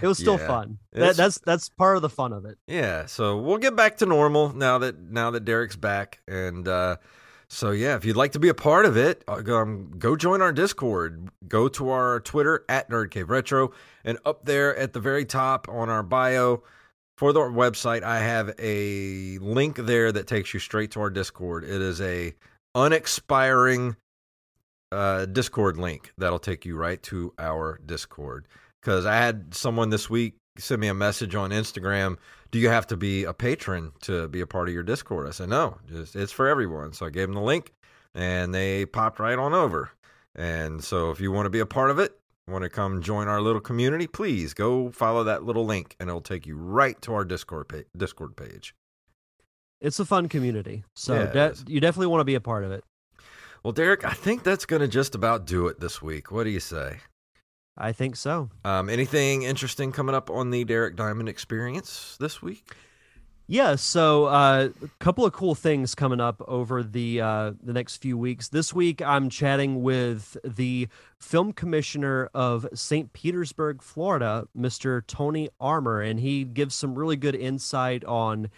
[0.02, 0.48] It was still Yeah.
[0.48, 0.78] fun.
[0.94, 2.58] That, that's that's part of the fun of it.
[2.68, 6.96] Yeah, so we'll get back to normal now that now that Derek's back, and uh,
[7.50, 10.16] so yeah, if you'd like to be a part of it, uh, go- um, go
[10.16, 11.30] join our Discord.
[11.48, 13.72] Go to our Twitter at Nerd Cave Retro,
[14.04, 16.64] and up there at the very top on our bio
[17.20, 21.66] for the website, I have a link there that takes you straight to our Discord.
[21.66, 22.34] It is a
[22.78, 23.98] unexpiring
[24.94, 28.48] uh, Discord link that'll take you right to our Discord.
[28.82, 32.18] Because I had someone this week send me a message on Instagram.
[32.52, 35.28] Do you have to be a patron to be a part of your Discord?
[35.28, 36.94] I said, no, just, it's for everyone.
[36.94, 37.74] So I gave them the link
[38.16, 39.92] and they popped right on over.
[40.36, 43.28] And so if you want to be a part of it, want to come join
[43.28, 47.14] our little community, please go follow that little link and it'll take you right to
[47.14, 47.86] our Discord page.
[47.96, 48.74] Discord page.
[49.82, 50.84] It's a fun community.
[50.96, 52.84] So Yeah, de- you definitely want to be a part of it.
[53.64, 56.32] Well, Derek, I think that's going to just about do it this week.
[56.32, 57.00] What do you say?
[57.80, 58.50] I think so.
[58.66, 62.76] Um, anything interesting coming up on the Derek Diamond experience this week?
[63.52, 67.98] Yeah, so uh, a couple of cool things coming up over the uh, the next
[67.98, 68.50] few weeks.
[68.50, 73.12] This week, I'm chatting with the film commissioner of St.
[73.12, 75.02] Petersburg, Florida, Mr.
[75.08, 78.52] Tony Armer, and he gives some really good insight on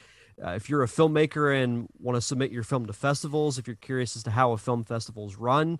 [0.43, 3.57] uh, if you're a filmmaker and want to submit your film to festivals.
[3.57, 5.79] If you're curious as to how a film festival's run,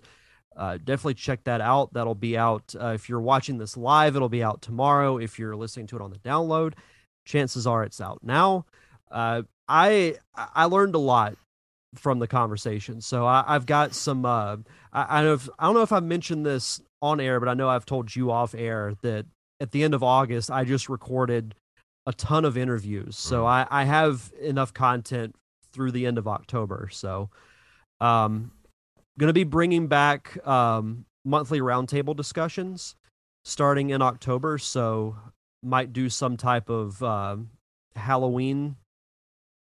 [0.56, 1.92] uh, definitely check that out.
[1.92, 4.16] That'll be out uh, if you're watching this live.
[4.16, 5.18] It'll be out tomorrow.
[5.18, 6.74] If you're listening to it on the download,
[7.24, 8.64] chances are it's out now
[9.12, 11.36] uh, I I learned a lot
[11.94, 13.00] from the conversation.
[13.00, 14.24] So I, I've got some.
[14.24, 14.56] Uh,
[14.92, 17.68] I I, if, I don't know if I mentioned this on air, but I know
[17.68, 19.26] I've told you off air that
[19.60, 21.54] at the end of August I just recorded
[22.06, 23.16] a ton of interviews.
[23.16, 23.46] So Mhm.
[23.46, 25.36] I, I have enough content
[25.72, 26.88] through the end of October.
[26.90, 27.30] So
[28.00, 28.50] um,
[29.18, 32.96] going to be bringing back um, monthly roundtable discussions
[33.44, 34.58] starting in October.
[34.58, 35.16] So
[35.62, 37.50] might do some type of um
[37.94, 38.76] Halloween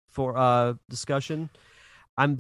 [0.10, 1.50] for uh discussion.
[2.18, 2.40] I'm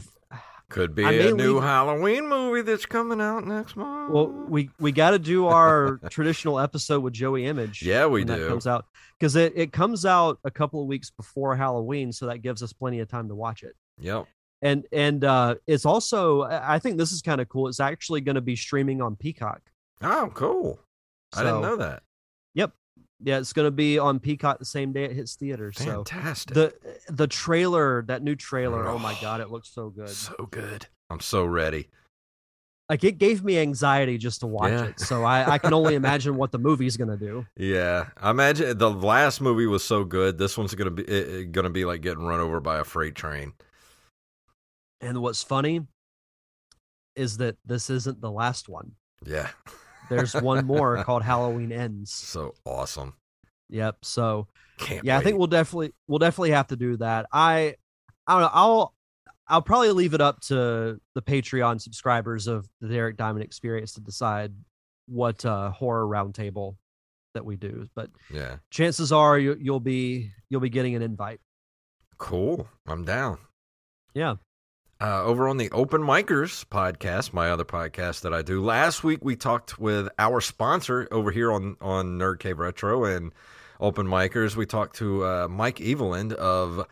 [0.70, 4.12] Could be a new leave- Halloween movie that's coming out next month.
[4.12, 7.82] well we we got to do our traditional episode with Joey Image.
[7.84, 8.36] Yeah, we do.
[8.38, 8.86] that comes out
[9.20, 12.74] because it it comes out a couple of weeks before Halloween, so that gives us
[12.74, 13.76] plenty of time to watch it.
[14.00, 14.26] Yep.
[14.62, 17.68] And and uh it's also I think this is kind of cool.
[17.68, 19.62] It's actually going to be streaming on Peacock.
[20.04, 20.80] Oh, cool.
[21.34, 22.04] I didn't know that.
[22.56, 22.72] Yep,
[23.24, 25.78] yeah, it's going to be on Peacock the same day it hits theaters.
[25.78, 26.54] So Fantastic.
[26.54, 26.74] the
[27.10, 30.10] the trailer, that new trailer, oh my Oh, god, it looks so good.
[30.10, 30.86] So good.
[31.10, 31.90] I'm so ready.
[32.90, 34.86] like it gave me anxiety just to watch Yeah.
[34.86, 35.00] it.
[35.00, 37.46] So I, I can only imagine what the movie's gonna do.
[37.58, 40.38] Yeah, I imagine the last movie was so good.
[40.38, 43.16] This one's gonna be it, it- gonna be like getting run over by a freight
[43.16, 43.54] train.
[45.02, 45.82] And what's funny
[47.16, 48.92] is that this isn't the last one.
[49.26, 49.50] Yeah,
[50.10, 52.12] There's one more called Halloween Ends.
[52.14, 53.14] so awesome.
[53.70, 53.98] Yep.
[54.04, 54.48] So
[54.78, 55.06] Can't.
[55.06, 57.26] yeah, I think we'll definitely we'll definitely have to do that.
[57.32, 57.76] I
[58.28, 58.50] I don't know.
[58.54, 58.94] I'll
[59.48, 64.02] I'll probably leave it up to the Patreon subscribers of the Derek Diamond Experience to
[64.02, 64.54] decide
[65.08, 66.76] what uh, horror roundtable
[67.34, 67.88] that we do.
[67.96, 71.40] But Yeah, chances are you, you'll be you'll be getting an invite.
[72.18, 72.68] cool.
[72.88, 73.38] I'm down.
[74.14, 74.36] Yeah.
[75.02, 78.64] Uh, over on the Open Micers podcast, my other podcast that I do.
[78.64, 83.34] Last week we talked with our sponsor over here on on Nerd Cave Retro and
[83.80, 84.56] Open Micers.
[84.56, 86.86] We talked to uh, Mike Eveland of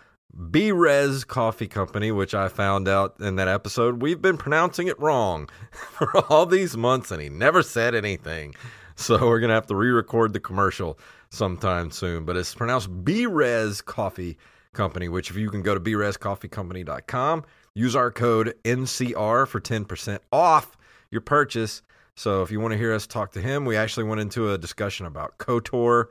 [0.49, 4.99] B Res Coffee Company, which I found out in that episode we've been pronouncing it
[4.99, 8.55] wrong for all these months, and he never said anything.
[8.95, 10.97] So we're gonna have to re-record the commercial
[11.29, 12.25] sometime soon.
[12.25, 14.39] But it's pronounced B Res Coffee
[14.73, 17.45] Company, which if you can go to brescoffeecompany.com,
[17.75, 20.77] use our code NCR for 10% off
[21.11, 21.81] your purchase.
[22.15, 24.57] So if you want to hear us talk to him, we actually went into a
[24.57, 26.05] discussion about KOTOR,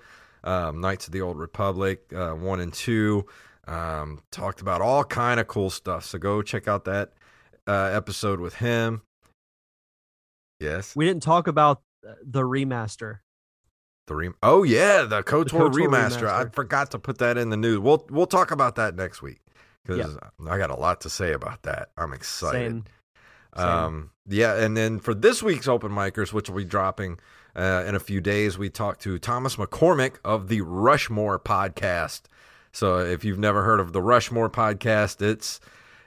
[0.45, 3.27] um, Knights of the Old Republic, uh, one and two.
[3.67, 6.07] Um, talked about all kind of cool stuff.
[6.07, 7.13] So go check out that
[7.67, 9.03] uh, episode with him.
[10.61, 13.19] Yes, We didn't talk about uh, the remaster.
[14.07, 16.29] the re- oh yeah, the KOTOR, KOTOR remaster.
[16.29, 17.79] I forgot to put that in the news.
[17.79, 19.41] We'll we'll talk about that next week
[19.89, 20.19] because
[20.49, 21.91] I got a lot to say about that.
[21.97, 22.59] I'm excited.
[22.59, 22.85] Same.
[23.57, 23.67] Same.
[23.67, 27.19] Um, yeah, and then for this week's open micers, which will be dropping
[27.57, 32.23] uh, in a few days, we talked to Thomas McCormick of the Rushmore podcast.
[32.73, 35.59] So if you've never heard of the Rushmore podcast, it's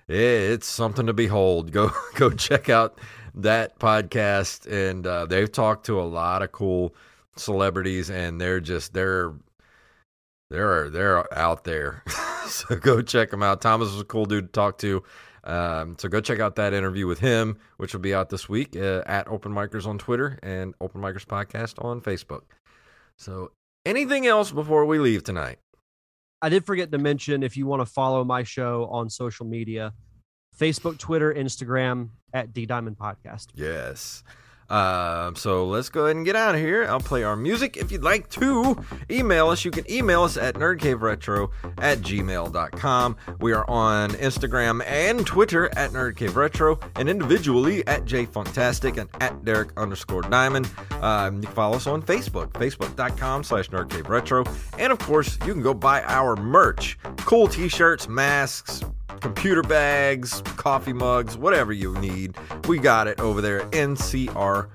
[0.07, 1.71] it's something to behold.
[1.71, 2.99] Go go check out
[3.35, 6.95] that podcast, and uh, they've talked to a lot of cool
[7.35, 9.33] celebrities, and they're just they're
[10.51, 12.03] they're they're out there.
[12.45, 13.61] so go check them out.
[13.61, 15.03] Thomas was a cool dude to talk to.
[15.43, 18.75] Um, so go check out that interview with him, which will be out this week
[18.75, 22.41] uh, at Open Micers on Twitter and Open Micers Podcast on Facebook.
[23.17, 23.51] So
[23.85, 25.57] anything else before we leave tonight?
[26.43, 29.93] I did forget to mention if you want to follow my show on social media,
[30.59, 33.47] Facebook, Twitter, Instagram at D Diamond Podcast.
[33.55, 34.23] Yes.
[34.71, 36.85] Uh, so let's go ahead and get out of here.
[36.85, 37.75] I'll play our music.
[37.75, 41.49] If you'd like to email us, you can email us at nerdcaveretro
[41.79, 43.17] at gmail.com.
[43.41, 49.71] We are on Instagram and Twitter at nerdcaveretro and individually at jfunktastic and at Derek
[49.75, 50.71] underscore Diamond.
[51.01, 54.47] Um, you can follow us on Facebook, facebook.com slash nerdcaveretro.
[54.79, 56.97] And of course, you can go buy our merch.
[57.17, 58.85] Cool t-shirts, masks,
[59.19, 62.35] computer bags, coffee mugs, whatever you need.
[62.67, 63.73] We got it over there at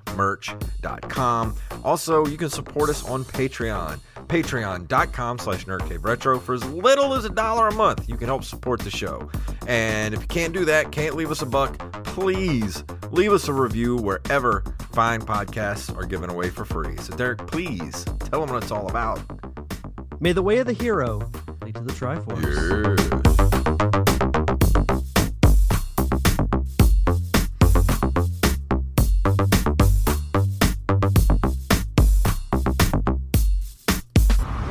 [0.07, 1.57] ncrmerch.com.
[1.85, 4.01] Also, you can support us on Patreon.
[4.27, 8.09] Patreon.com slash nerdcaveretro for as little as a dollar a month.
[8.09, 9.31] You can help support the show.
[9.67, 12.83] And if you can't do that, can't leave us a buck, please
[13.13, 16.97] leave us a review wherever fine podcasts are given away for free.
[16.97, 19.21] So, Derek, please tell them what it's all about.
[20.21, 21.31] May the way of the hero
[21.63, 23.27] lead to the Triforce.
[23.27, 23.36] Yeah.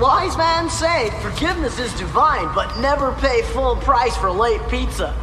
[0.05, 5.15] Wise man say forgiveness is divine, but never pay full price for late pizza.